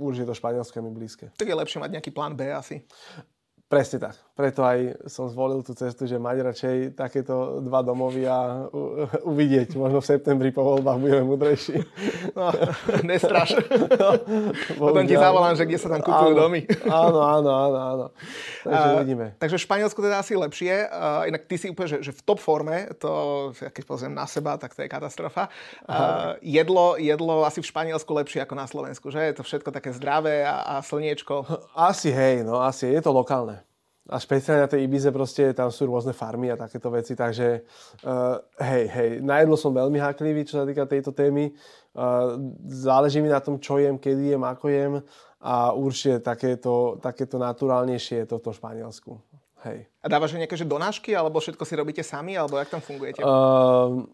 [0.00, 1.26] určite to Španielsko je mi blízke.
[1.36, 2.80] Tak je lepšie mať nejaký plán B asi.
[3.70, 4.18] Presne tak.
[4.34, 8.66] Preto aj som zvolil tú cestu, že mať radšej takéto dva domovy a
[9.30, 9.78] uvidieť.
[9.78, 11.78] Možno v septembri po voľbách budeme mudrejší.
[12.30, 12.46] No,
[13.10, 13.58] nestraš.
[13.98, 14.16] No,
[14.78, 16.62] Potom ti zavolám, že kde sa tam kupujú domy.
[16.86, 18.06] Áno, áno, áno, áno.
[18.64, 19.26] Takže uh, uvidíme.
[19.36, 20.88] Takže v Španielsku teda asi lepšie.
[20.88, 23.10] Uh, inak ty si úplne, že, že v top forme, to
[23.58, 25.50] keď pozriem na seba, tak to je katastrofa.
[25.84, 29.34] Uh, jedlo, jedlo asi v Španielsku lepšie ako na Slovensku, že?
[29.34, 31.44] Je to všetko také zdravé a, a slniečko.
[31.74, 33.59] Asi hej, no asi je to lokálne
[34.10, 37.62] a špeciálne na tej Ibize proste tam sú rôzne farmy a takéto veci, takže
[38.02, 41.54] uh, hej, hej, na jedlo som veľmi háklivý, čo sa týka tejto témy.
[41.94, 44.94] Uh, záleží mi na tom, čo jem, kedy jem, ako jem
[45.40, 49.14] a určite takéto, takéto naturálnejšie je to v Španielsku.
[49.62, 49.86] Hej.
[50.02, 53.22] A dávaš nejaké že donášky, alebo všetko si robíte sami, alebo jak tam fungujete?
[53.22, 54.10] Uh,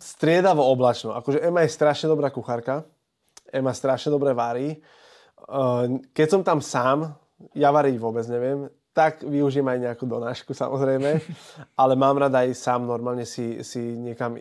[0.00, 1.14] striedavo oblačno.
[1.14, 2.82] Akože Ema je strašne dobrá kuchárka.
[3.52, 4.80] Ema strašne dobre varí.
[5.46, 7.14] Uh, keď som tam sám,
[7.56, 11.22] ja variť vôbec neviem, tak využijem aj nejakú donášku samozrejme,
[11.80, 14.36] ale mám rada aj sám normálne si, si niekam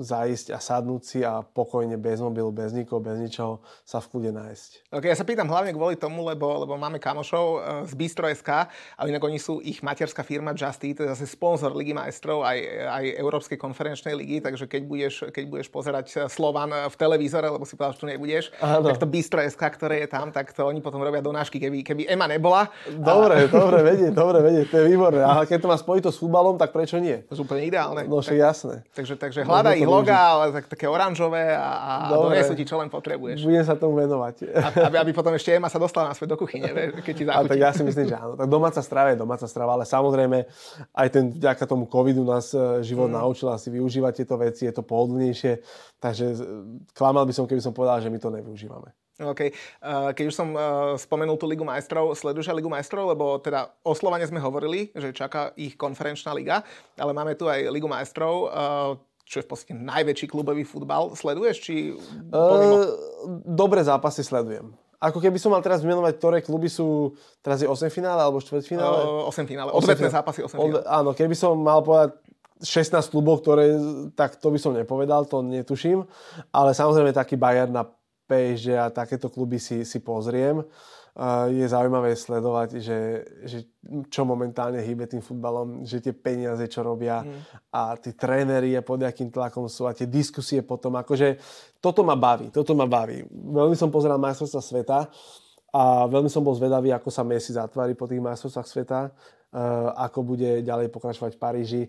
[0.00, 4.30] zájsť a sadnúť si a pokojne bez mobilu, bez nikoho, bez ničoho sa v kľude
[4.34, 4.92] nájsť.
[4.92, 9.00] Ok, ja sa pýtam hlavne kvôli tomu, lebo, lebo máme kamošov eh, z Bistro.sk a
[9.06, 12.58] inak oni sú ich materská firma Justy, to je zase sponzor Ligy majstrov aj,
[12.88, 17.64] aj Európskej konferenčnej ligy, takže keď budeš, keď budeš pozerať eh, Slovan v televízore, lebo
[17.64, 18.88] si povedal, že tu nebudeš, Áno.
[18.88, 22.28] tak to Bistro.sk, ktoré je tam, tak to oni potom robia donášky, keby, keby Ema
[22.28, 22.68] nebola.
[22.90, 23.50] Dobre, a...
[23.50, 25.22] dobre vedieť, dobre vedieť, to je výborné.
[25.22, 27.22] Ale keď to má spojito s futbalom, tak prečo nie?
[27.26, 28.02] To je úplne ideálne.
[28.06, 28.74] No však jasné.
[28.94, 32.86] Takže, takže hľadaj ich loga, ale tak, také oranžové a, a donesú ti, čo len
[32.86, 33.42] potrebuješ.
[33.42, 34.46] Budem sa tomu venovať.
[34.86, 36.70] Aby, aby potom ešte Ema sa dostala naspäť do kuchyne,
[37.02, 37.50] keď ti zachutí.
[37.50, 38.38] tak ja si myslím, že áno.
[38.38, 40.46] Tak domáca strava je domáca strava, ale samozrejme
[40.94, 43.18] aj ten, vďaka tomu covidu nás e, život mm.
[43.18, 45.58] naučil asi využívať tieto veci, je to pohodlnejšie,
[45.98, 46.38] takže
[46.94, 48.94] klamal by som, keby som povedal, že my to nevyužívame.
[49.16, 49.48] OK.
[50.12, 50.52] Keď už som
[51.00, 55.56] spomenul tú Ligu majstrov, sleduješ Ligu majstrov, lebo teda o Slovane sme hovorili, že čaká
[55.56, 56.60] ich konferenčná liga,
[57.00, 58.52] ale máme tu aj Ligu majstrov
[59.26, 61.12] čo je v podstate najväčší klubový futbal.
[61.18, 61.74] Sleduješ, či
[62.30, 62.86] Uh,
[63.42, 64.70] dobre zápasy sledujem.
[64.96, 68.62] Ako keby som mal teraz vymenovať, ktoré kluby sú, teraz je 8 finále alebo 4
[68.64, 68.96] finále?
[69.02, 70.82] Uh, 8 finále, odvetné zápasy 8 finále.
[70.86, 72.16] Áno, keby som mal povedať
[72.62, 73.76] 16 klubov, ktoré,
[74.16, 76.06] tak to by som nepovedal, to netuším.
[76.54, 77.84] Ale samozrejme taký Bayern na
[78.30, 80.64] PSG a takéto kluby si, si pozriem.
[80.64, 80.96] Uh,
[81.48, 82.98] je zaujímavé sledovať, že,
[83.48, 83.58] že
[84.12, 87.72] čo momentálne hýbe tým futbalom, že tie peniaze, čo robia mm.
[87.72, 91.40] a tí tréneri a pod akým tlakom sú a tie diskusie potom, akože
[91.80, 93.24] toto ma baví, toto ma baví.
[93.32, 94.98] Veľmi som pozeral majstrovstva sveta
[95.72, 99.00] a veľmi som bol zvedavý, ako sa Messi zatvári po tých majstrovstvách sveta
[99.96, 101.82] ako bude ďalej pokračovať v Paríži.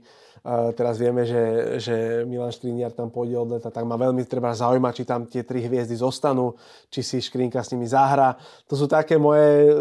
[0.47, 4.55] Eh, teraz vieme, že, že Milan Škriniar tam pôjde od leta, tak ma veľmi treba
[4.55, 6.55] zaujímať, či tam tie tri hviezdy zostanú,
[6.87, 8.31] či si Škrinka s nimi zahra.
[8.71, 9.75] To sú také moje eh,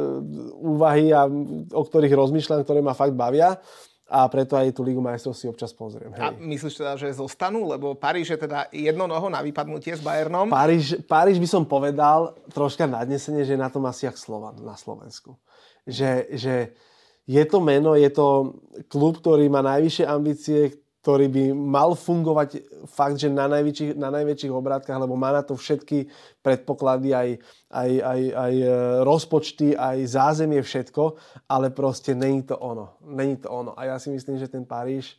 [0.59, 1.31] úvahy, a,
[1.71, 3.63] o ktorých rozmýšľam, ktoré ma fakt bavia
[4.07, 6.15] a preto aj tú Ligu majstrov si občas pozriem.
[6.15, 6.23] Hej.
[6.23, 7.67] A myslíš teda, že zostanú?
[7.71, 10.51] Lebo Paríž je teda jedno noho na vypadnutie s Bayernom.
[10.51, 14.79] Paríž, Paríž by som povedal troška nadnesenie, že je na tom asi jak Slovan na
[14.79, 15.35] Slovensku.
[15.87, 16.55] Že, že
[17.27, 18.55] je to meno, je to
[18.87, 20.61] klub, ktorý má najvyššie ambície,
[21.07, 25.55] ktorý by mal fungovať fakt, že na, najväčších, na najväčších obrátkach, lebo má na to
[25.55, 26.11] všetky
[26.43, 27.29] predpoklady, aj,
[27.71, 28.67] aj, aj, aj e,
[29.07, 31.15] rozpočty, aj zázemie, všetko,
[31.47, 32.99] ale proste není to ono.
[33.07, 33.71] Není to ono.
[33.79, 35.15] A ja si myslím, že ten Paríž,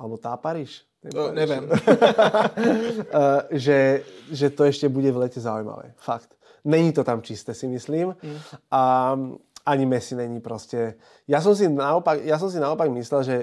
[0.00, 1.68] alebo tá Paríž, no, neviem.
[3.08, 5.92] E, že, že to ešte bude v lete zaujímavé.
[6.00, 6.38] Fakt.
[6.64, 8.16] Není to tam čisté, si myslím.
[8.16, 8.38] Mm.
[8.72, 8.82] A
[9.66, 10.98] ani Messi není proste...
[11.28, 13.38] Ja som si naopak, ja som si naopak myslel, že,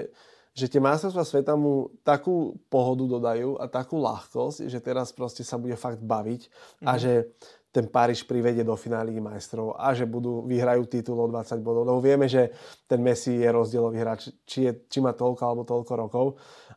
[0.56, 5.60] že tie majstrovstvá sveta mu takú pohodu dodajú a takú ľahkosť, že teraz proste sa
[5.60, 6.40] bude fakt baviť
[6.82, 6.86] mm.
[6.86, 7.00] a mhm.
[7.00, 7.12] že
[7.76, 11.84] ten Paríž privedie do finály majstrov a že budú, vyhrajú titul o 20 bodov.
[11.84, 12.48] Lebo vieme, že
[12.88, 16.26] ten Messi je rozdielový hráč, či, je, či má toľko alebo toľko rokov.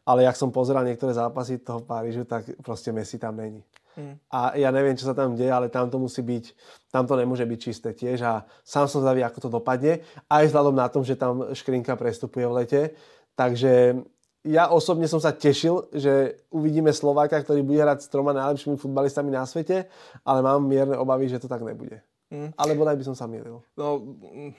[0.04, 3.64] Ale jak som pozeral niektoré zápasy toho Parížu, tak proste Messi tam není.
[4.32, 6.46] A ja neviem, čo sa tam deje, ale tam to musí byť,
[6.90, 8.34] tam to nemôže byť čisté tiež a
[8.64, 10.02] sám som zavý, ako to dopadne.
[10.26, 12.82] Aj vzhľadom na tom, že tam Škrinka prestupuje v lete.
[13.38, 14.04] Takže
[14.48, 19.30] ja osobne som sa tešil, že uvidíme Slováka, ktorý bude hrať s troma najlepšími futbalistami
[19.30, 19.92] na svete,
[20.24, 22.00] ale mám mierne obavy, že to tak nebude.
[22.30, 22.54] Mm.
[22.62, 23.58] Ale bodaj by som sa mýlil.
[23.74, 24.06] No,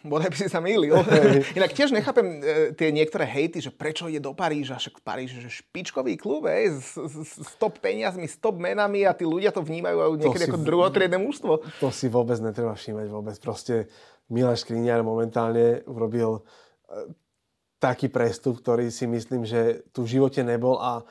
[0.03, 0.91] bodaj by si sa mýlil.
[1.59, 5.47] Inak tiež nechápem e, tie niektoré hejty, že prečo ide do Paríža, však Paríž je
[5.47, 9.63] špičkový klub, ej, s, s, s top peniazmi, s top menami a tí ľudia to
[9.63, 11.53] vnímajú niekedy to ako si, druhotriedne mužstvo.
[11.79, 13.39] To si vôbec netreba všímať vôbec.
[13.39, 13.87] Proste
[14.27, 16.43] Milan Škriniar momentálne urobil
[16.91, 17.15] e,
[17.79, 21.05] taký prestup, ktorý si myslím, že tu v živote nebol a e,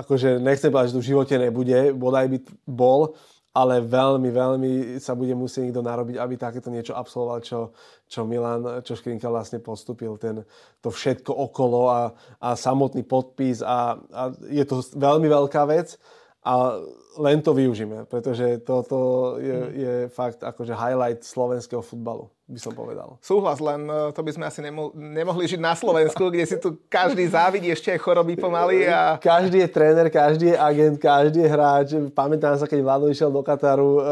[0.00, 3.12] akože nechcem povedať, že tu v živote nebude, bodaj by bol,
[3.58, 4.70] ale veľmi, veľmi
[5.02, 7.74] sa bude musieť niekto narobiť, aby takéto niečo absolvoval, čo,
[8.06, 10.46] čo Milan, čo Škrinka vlastne postupil, ten,
[10.78, 15.98] to všetko okolo a, a samotný podpis a, a je to veľmi veľká vec
[16.48, 16.80] a
[17.18, 19.70] len to využíme, pretože toto je, mm.
[19.74, 23.18] je fakt akože highlight slovenského futbalu, by som povedal.
[23.20, 26.78] Súhlas, len e, to by sme asi nemo- nemohli žiť na Slovensku, kde si tu
[26.88, 28.88] každý závidí ešte aj choroby pomaly.
[28.88, 29.20] A...
[29.20, 31.88] Každý je tréner, každý je agent, každý je hráč.
[32.14, 34.02] Pamätám sa, keď Vlado išiel do Kataru, uh,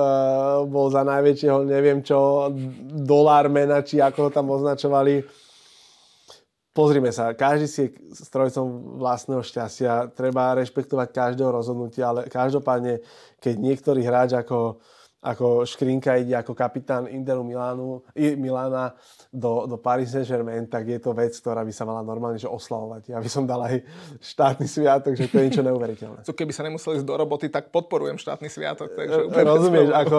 [0.69, 2.51] bol za najväčšieho, neviem čo,
[2.91, 5.46] dolár mena, či ako ho tam označovali
[6.77, 13.01] pozrime sa, každý si je strojcom vlastného šťastia, treba rešpektovať každého rozhodnutia, ale každopádne,
[13.41, 14.77] keď niektorý hráč ako
[15.27, 18.95] ako Škrinka ide ako kapitán Interu Milánu, Milána
[19.35, 23.11] do, do Paris Saint-Germain, tak je to vec, ktorá by sa mala normálne že oslavovať.
[23.11, 23.83] Ja by som dal aj
[24.23, 26.23] štátny sviatok, že to je niečo neuveriteľné.
[26.29, 28.95] Co keby sa nemuseli ísť do roboty, tak podporujem štátny sviatok.
[28.95, 30.17] Takže Rozumieš, ako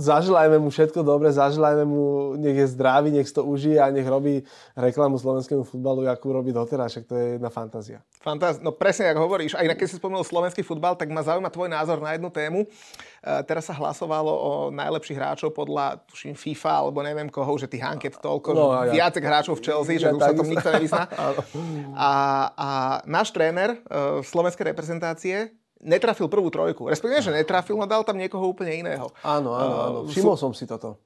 [0.00, 4.48] zaželajme mu všetko dobre, zaželajme mu, nech je zdravý, nech to užije a nech robí
[4.72, 8.00] reklamu slovenskému futbalu, akú robí doteraz, však to je jedna fantázia.
[8.24, 8.62] Fantáz...
[8.62, 9.58] No presne, ako hovoríš.
[9.58, 12.64] Aj keď si spomenul slovenský futbal, tak ma zaujíma tvoj názor na jednu tému.
[13.22, 13.74] Uh, teraz sa
[14.22, 18.70] hlasovalo o najlepších hráčov podľa, tuším, FIFA, alebo neviem koho, že tých anket toľko, no,
[18.86, 19.10] že ja.
[19.10, 21.04] viacej hráčov v Chelsea, ja, že už sa tom nikto nevyzná.
[22.08, 22.12] a,
[22.54, 22.68] a
[23.04, 25.50] náš tréner uh, slovenskej reprezentácie
[25.82, 26.86] netrafil prvú trojku.
[26.86, 29.10] Respektíve, že netrafil, no dal tam niekoho úplne iného.
[29.26, 29.98] Áno, áno, áno.
[30.06, 31.02] Uh, Všimol som si toto.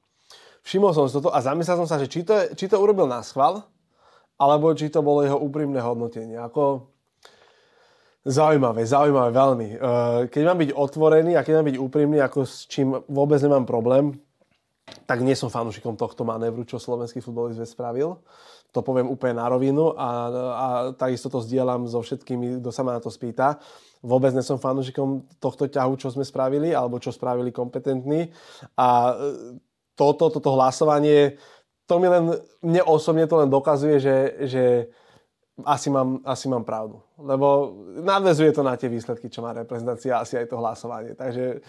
[0.61, 3.25] Všimol som si toto a zamyslel som sa, že či to, či to urobil na
[3.25, 3.65] schvál,
[4.37, 6.37] alebo či to bolo jeho úprimné hodnotenie.
[6.37, 6.93] Ako,
[8.27, 9.69] Zaujímavé, zaujímavé veľmi.
[9.79, 13.63] Eh, keď mám byť otvorený a keď mám byť úprimný, ako s čím vôbec nemám
[13.63, 14.19] problém,
[15.07, 18.19] tak nie som fanúšikom tohto manévru, čo slovenský futbolist spravil.
[18.75, 20.09] To poviem úplne na rovinu a,
[20.59, 20.67] a
[20.99, 23.63] takisto to zdieľam so všetkými, kto sa ma na to spýta.
[24.03, 28.35] Vôbec nie som fanúšikom tohto ťahu, čo sme spravili, alebo čo spravili kompetentní.
[28.75, 29.55] A eh,
[29.95, 31.39] toto, toto hlasovanie,
[31.87, 34.17] to mi len, mne osobne to len dokazuje, že,
[34.51, 34.65] že
[35.65, 37.01] asi mám, asi mám pravdu.
[37.17, 37.73] Lebo
[38.05, 41.17] nadvezuje to na tie výsledky, čo má reprezentácia, asi aj to hlasovanie.
[41.17, 41.65] Takže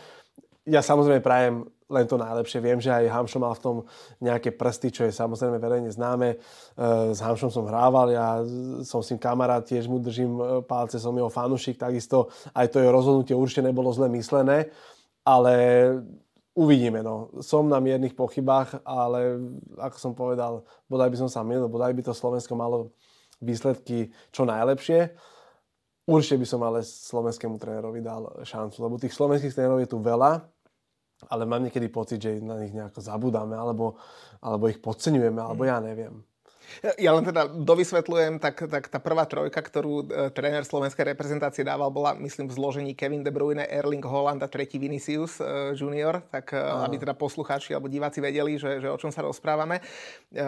[0.68, 2.60] ja samozrejme prajem len to najlepšie.
[2.60, 3.78] Viem, že aj Hamšo mal v tom
[4.20, 6.36] nejaké prsty, čo je samozrejme verejne známe.
[6.36, 6.38] E,
[7.16, 8.44] s Hamšom som hrával, ja
[8.84, 12.84] som s ním kamarát, tiež mu držím e, palce, som jeho fanušik, takisto aj to
[12.84, 14.68] jeho rozhodnutie určite nebolo zle myslené,
[15.24, 15.54] ale
[16.52, 17.00] uvidíme.
[17.00, 17.32] No.
[17.40, 19.40] Som na miernych pochybách, ale
[19.80, 22.92] ako som povedal, bodaj by som sa milil, bodaj by to Slovensko malo
[23.42, 25.14] výsledky čo najlepšie.
[26.08, 30.40] Určite by som ale slovenskému trénerovi dal šancu, lebo tých slovenských trénerov je tu veľa,
[31.28, 34.00] ale mám niekedy pocit, že na nich nejako zabudáme, alebo,
[34.40, 36.24] alebo ich podceňujeme, alebo ja neviem.
[37.00, 41.88] Ja len teda dovysvetľujem, tak, tak tá prvá trojka, ktorú e, tréner slovenskej reprezentácie dával,
[41.88, 46.52] bola myslím v zložení Kevin De Bruyne, Erling Holland a tretí Vinicius e, junior, tak
[46.52, 49.80] e, aby teda poslucháči alebo diváci vedeli, že, že o čom sa rozprávame.
[50.36, 50.44] E,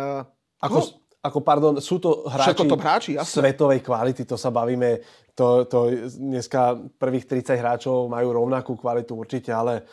[0.60, 5.04] Ako, no, ako pardon, sú to hráči, to hráči svetovej kvality, to sa bavíme,
[5.36, 9.84] to, to dneska prvých 30 hráčov majú rovnakú kvalitu určite, ale,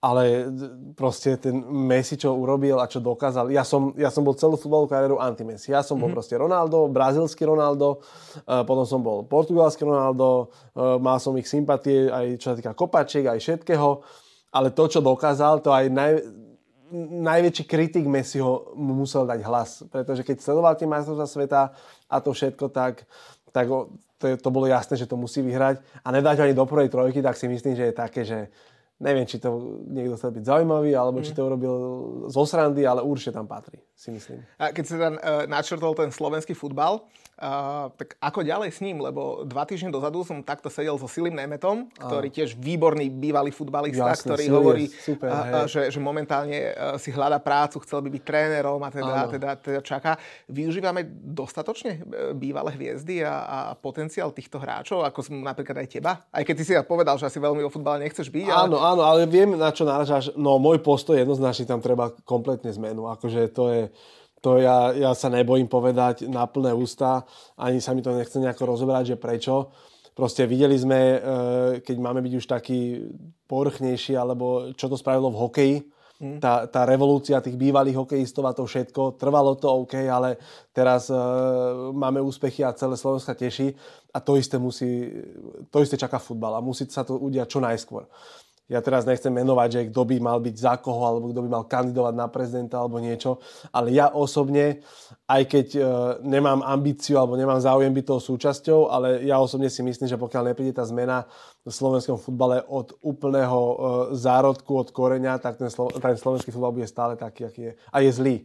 [0.00, 0.48] ale
[0.96, 4.88] proste ten Messi, čo urobil a čo dokázal, ja som, ja som bol celú futbalovú
[4.88, 5.76] kariéru anti-Messi.
[5.76, 6.16] Ja som bol mm-hmm.
[6.16, 8.00] proste Ronaldo, brazilský Ronaldo,
[8.48, 12.72] uh, potom som bol portugalský Ronaldo, uh, mal som ich sympatie aj čo sa týka
[12.72, 14.00] kopačiek, aj všetkého,
[14.56, 16.12] ale to, čo dokázal, to aj naj,
[16.98, 21.60] najväčší kritik Messiho mu musel dať hlas, pretože keď sledoval tie majstrovstvá sveta
[22.10, 23.06] a to všetko, tak,
[23.54, 23.66] tak
[24.20, 27.22] to, to bolo jasné, že to musí vyhrať a nedať ho ani do prvej trojky,
[27.24, 28.52] tak si myslím, že je také, že
[29.00, 31.24] neviem, či to niekto chcel byť zaujímavý, alebo mm.
[31.24, 31.74] či to urobil
[32.28, 34.44] zo srandy, ale určite tam patrí, si myslím.
[34.60, 37.00] A keď si tam uh, načrtol ten slovenský futbal,
[37.42, 39.02] uh, tak ako ďalej s ním?
[39.02, 42.34] Lebo dva týždne dozadu som takto sedel so Silim Nemetom, ktorý a.
[42.36, 47.42] tiež výborný bývalý futbalista, Jasne, ktorý hovorí, super, uh, že, že momentálne uh, si hľada
[47.42, 50.14] prácu, chcel by byť trénerom a teda, teda, teda čaká.
[50.46, 52.04] Využívame dostatočne
[52.38, 56.12] bývalé hviezdy a, a potenciál týchto hráčov, ako som napríklad aj teba?
[56.28, 58.46] Aj keď ty si ja povedal, že asi veľmi o futbale nechceš byť.
[58.52, 60.34] Áno, ale áno, ale viem, na čo náražaš.
[60.36, 63.08] No, môj postoj jednoznačne tam treba kompletne zmenu.
[63.08, 63.82] Akože to je,
[64.40, 67.28] to ja, ja sa nebojím povedať na plné ústa,
[67.60, 69.72] ani sa mi to nechce nejako rozoberať, že prečo.
[70.16, 71.18] Proste videli sme, e,
[71.84, 73.04] keď máme byť už taký
[73.44, 75.76] povrchnejší, alebo čo to spravilo v hokeji,
[76.20, 76.36] Mm.
[76.36, 80.36] Tá, tá revolúcia tých bývalých hokejistov a to všetko, trvalo to OK, ale
[80.68, 81.16] teraz e,
[81.96, 83.72] máme úspechy a celé Slovenska teší
[84.12, 85.08] a to isté musí,
[85.72, 88.04] to isté čaká futbal a musí sa to udiať čo najskôr
[88.70, 91.64] ja teraz nechcem menovať, že kto by mal byť za koho, alebo kto by mal
[91.66, 93.42] kandidovať na prezidenta, alebo niečo,
[93.74, 94.78] ale ja osobne,
[95.26, 95.80] aj keď e,
[96.22, 100.54] nemám ambíciu, alebo nemám záujem byť tou súčasťou, ale ja osobne si myslím, že pokiaľ
[100.54, 101.26] nepríde tá zmena
[101.66, 103.74] v slovenskom futbale od úplného e,
[104.14, 107.72] zárodku, od koreňa, tak ten, slo- ten slovenský futbal bude stále taký, aký je.
[107.90, 108.36] A je zlý.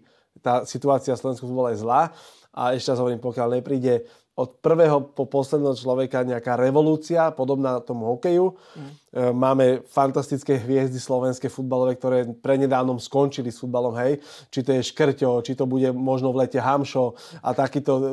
[0.41, 2.09] Tá situácia v slovenskom futbale je zlá
[2.49, 8.11] a ešte raz hovorím, pokiaľ nepríde od prvého po posledného človeka nejaká revolúcia, podobná tomu
[8.11, 8.51] hokeju.
[8.51, 8.91] Mm.
[9.31, 14.19] Máme fantastické hviezdy slovenské futbalové, ktoré prednedávnom skončili s futbalom, hej.
[14.51, 18.03] Či to je Škrťo, či to bude možno v lete Hamšo a takýto, e,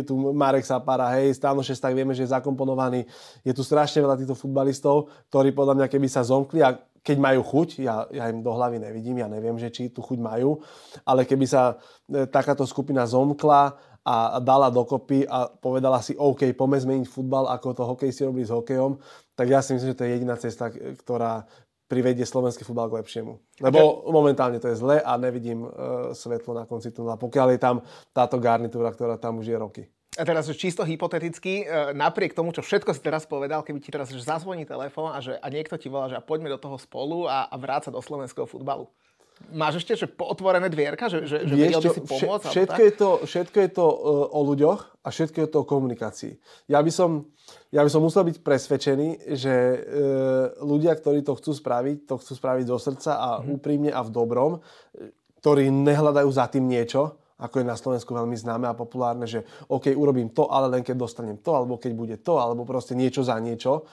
[0.00, 3.04] je tu Marek Sapara, hej, Stáno tak vieme, že je zakomponovaný.
[3.44, 7.40] Je tu strašne veľa týchto futbalistov, ktorí podľa mňa keby sa zomkli a keď majú
[7.44, 10.64] chuť, ja, ja im do hlavy nevidím, ja neviem, že či tú chuť majú,
[11.04, 11.76] ale keby sa
[12.08, 13.76] e, takáto skupina zomkla
[14.08, 18.48] a dala dokopy a povedala si, OK, poďme zmeniť futbal, ako to hokej si robili
[18.48, 18.96] s hokejom,
[19.36, 21.44] tak ja si myslím, že to je jediná cesta, ktorá
[21.88, 23.36] privedie slovenský futbal k lepšiemu.
[23.60, 25.70] Lebo momentálne to je zle a nevidím uh,
[26.16, 27.76] svetlo na konci tunela, pokiaľ je tam
[28.16, 29.82] táto garnitúra, ktorá tam už je roky.
[30.16, 33.94] A teraz už čisto hypoteticky, e, napriek tomu, čo všetko si teraz povedal, keby ti
[33.94, 37.30] teraz zazvoní telefón a, že, a niekto ti volá, že a poďme do toho spolu
[37.30, 38.90] a, a vráca do slovenského futbalu.
[39.48, 42.46] Máš ešte že otvorené dvierka, že, že, že vedel by si pomôcť?
[42.52, 46.32] Všetko je, to, všetko je to uh, o ľuďoch a všetko je to o komunikácii.
[46.68, 47.32] Ja by som,
[47.72, 49.08] ja by som musel byť presvedčený,
[49.40, 49.78] že uh,
[50.60, 53.56] ľudia, ktorí to chcú spraviť, to chcú spraviť do srdca a mm.
[53.56, 54.60] úprimne a v dobrom,
[55.40, 59.94] ktorí nehľadajú za tým niečo, ako je na Slovensku veľmi známe a populárne, že OK,
[59.94, 63.38] urobím to, ale len keď dostanem to, alebo keď bude to, alebo proste niečo za
[63.38, 63.86] niečo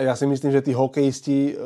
[0.00, 1.56] a ja si myslím, že tí hokejisti, eh,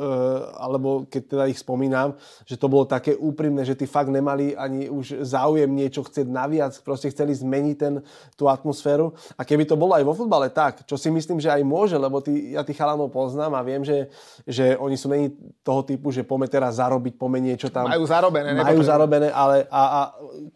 [0.59, 4.91] alebo keď teda ich spomínam, že to bolo také úprimné, že tí fakt nemali ani
[4.91, 8.03] už záujem niečo chcieť naviac, proste chceli zmeniť ten,
[8.35, 9.15] tú atmosféru.
[9.39, 12.19] A keby to bolo aj vo futbale tak, čo si myslím, že aj môže, lebo
[12.19, 14.11] tí, ja tých chalanov poznám a viem, že,
[14.51, 15.31] že oni sú není
[15.63, 17.87] toho typu, že pome teraz zarobiť, pome niečo tam.
[17.87, 18.51] Majú zarobené.
[18.59, 20.01] Majú zarobené, ale a, a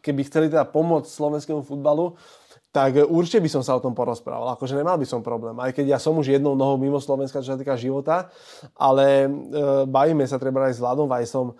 [0.02, 2.18] keby chceli teda pomôcť slovenskému futbalu,
[2.78, 4.54] tak určite by som sa o tom porozprával.
[4.54, 5.58] Akože nemal by som problém.
[5.58, 8.30] Aj keď ja som už jednou nohou mimo Slovenska, čo sa týka života,
[8.78, 9.28] ale e,
[9.90, 11.54] bavíme sa treba aj s Vladom Vajsom e,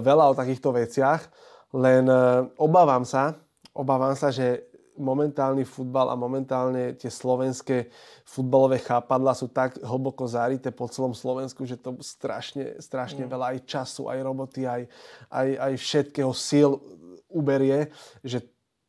[0.00, 1.28] veľa o takýchto veciach,
[1.76, 3.36] len e, obávam sa,
[3.76, 4.64] obávam sa, že
[4.96, 7.92] momentálny futbal a momentálne tie slovenské
[8.24, 13.28] futbalové chápadla sú tak hlboko zarité po celom Slovensku, že to strašne, strašne mm.
[13.28, 14.88] veľa aj času, aj roboty, aj,
[15.28, 16.80] aj, aj všetkého síl
[17.28, 17.92] uberie,
[18.24, 18.40] že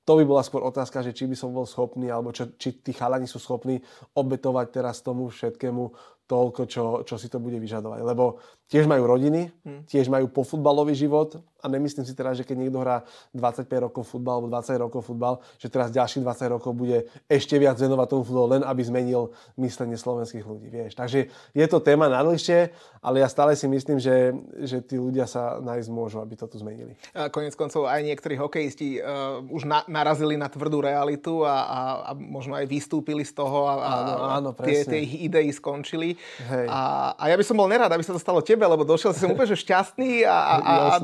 [0.04, 2.92] to by bola skôr otázka, že či by som bol schopný, alebo čo, či tí
[2.92, 3.80] chalani sú schopní
[4.20, 5.84] obetovať teraz tomu všetkému
[6.28, 8.00] toľko, čo, čo si to bude vyžadovať.
[8.04, 9.90] Lebo tiež majú rodiny, hmm.
[9.90, 14.44] tiež majú pofutbalový život a nemyslím si teraz, že keď niekto hrá 25 rokov futbal
[14.44, 18.60] alebo 20 rokov futbal, že teraz ďalších 20 rokov bude ešte viac venovať tomu futbalu,
[18.60, 20.68] len aby zmenil myslenie slovenských ľudí.
[20.68, 21.00] Vieš.
[21.00, 25.24] Takže je to téma na dlhšie, ale ja stále si myslím, že, že tí ľudia
[25.24, 27.00] sa nájsť môžu, aby to tu zmenili.
[27.16, 31.80] A konec koncov aj niektorí hokejisti uh, už na, narazili na tvrdú realitu a, a,
[32.08, 36.20] a možno aj vystúpili z toho a, áno, áno, tie, tie ich idei skončili.
[36.52, 36.68] Hej.
[36.68, 39.34] A, a ja by som bol nerád, aby sa to stalo tebe, lebo došiel som
[39.34, 41.04] úplne že šťastný a, a, a, a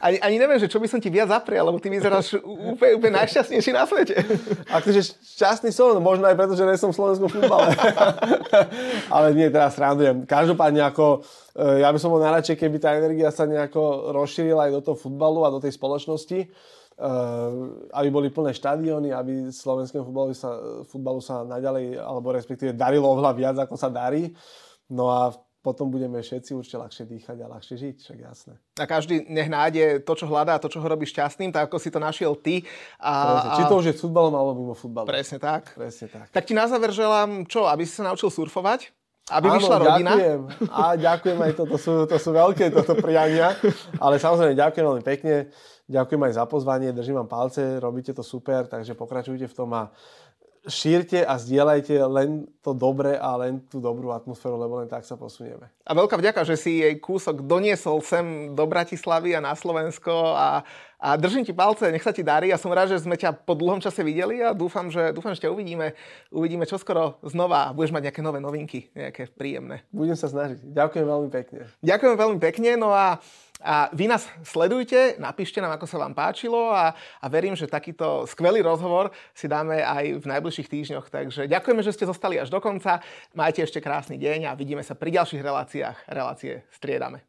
[0.00, 3.14] ani, ani neviem, že čo by som ti viac zaprial, lebo ty vyzeráš úplne, úplne
[3.22, 4.16] najšťastnejší na svete.
[4.70, 5.00] Akože
[5.36, 7.74] šťastný som, možno aj preto, že nie som v slovenskom futbale.
[9.14, 11.26] Ale nie, teraz srandujem každopádne ako,
[11.56, 14.96] e, ja by som bol najradšej, keby tá energia sa nejako rozšírila aj do toho
[14.98, 16.48] futbalu a do tej spoločnosti, e,
[17.90, 20.50] aby boli plné štadióny, aby slovenskému futbalu sa,
[20.86, 24.30] futbalu sa naďalej, alebo respektíve darilo oveľa viac, ako sa darí.
[24.90, 25.30] No a
[25.60, 28.54] potom budeme všetci určite ľahšie dýchať a ľahšie žiť, však jasné.
[28.80, 31.92] A každý nech nájde to, čo hľadá, to, čo ho robí šťastným, tak ako si
[31.92, 32.64] to našiel ty.
[32.96, 33.50] A, Presne.
[33.60, 35.04] Či to už je futbalom alebo mimo futbalu.
[35.04, 35.76] Presne tak.
[35.76, 36.32] Presne tak.
[36.32, 38.88] Tak ti na záver želám čo, aby si sa naučil surfovať?
[39.30, 40.10] Aby Áno, vyšla rodina?
[40.16, 40.40] ďakujem.
[40.74, 43.54] A ďakujem aj to, to sú, to sú veľké toto priania.
[44.02, 45.52] Ale samozrejme ďakujem veľmi pekne.
[45.90, 49.90] Ďakujem aj za pozvanie, držím vám palce, robíte to super, takže pokračujte v tom a
[50.68, 55.16] šírte a zdieľajte len to dobre a len tú dobrú atmosféru, lebo len tak sa
[55.16, 55.72] posunieme.
[55.88, 60.60] A veľká vďaka, že si jej kúsok doniesol sem do Bratislavy a na Slovensko a,
[61.00, 63.56] a držím ti palce, nech sa ti darí a som rád, že sme ťa po
[63.56, 65.96] dlhom čase videli a dúfam, že, dúfam, že ťa uvidíme,
[66.28, 69.88] uvidíme čoskoro znova a budeš mať nejaké nové novinky, nejaké príjemné.
[69.88, 70.60] Budem sa snažiť.
[70.76, 71.60] Ďakujem veľmi pekne.
[71.80, 73.16] Ďakujem veľmi pekne, no a
[73.60, 78.24] a vy nás sledujte, napíšte nám, ako sa vám páčilo a, a verím, že takýto
[78.24, 81.06] skvelý rozhovor si dáme aj v najbližších týždňoch.
[81.12, 83.04] Takže ďakujeme, že ste zostali až do konca.
[83.36, 85.96] Majte ešte krásny deň a vidíme sa pri ďalších reláciách.
[86.08, 87.20] Relácie striedame.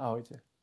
[0.00, 0.55] Ahojte.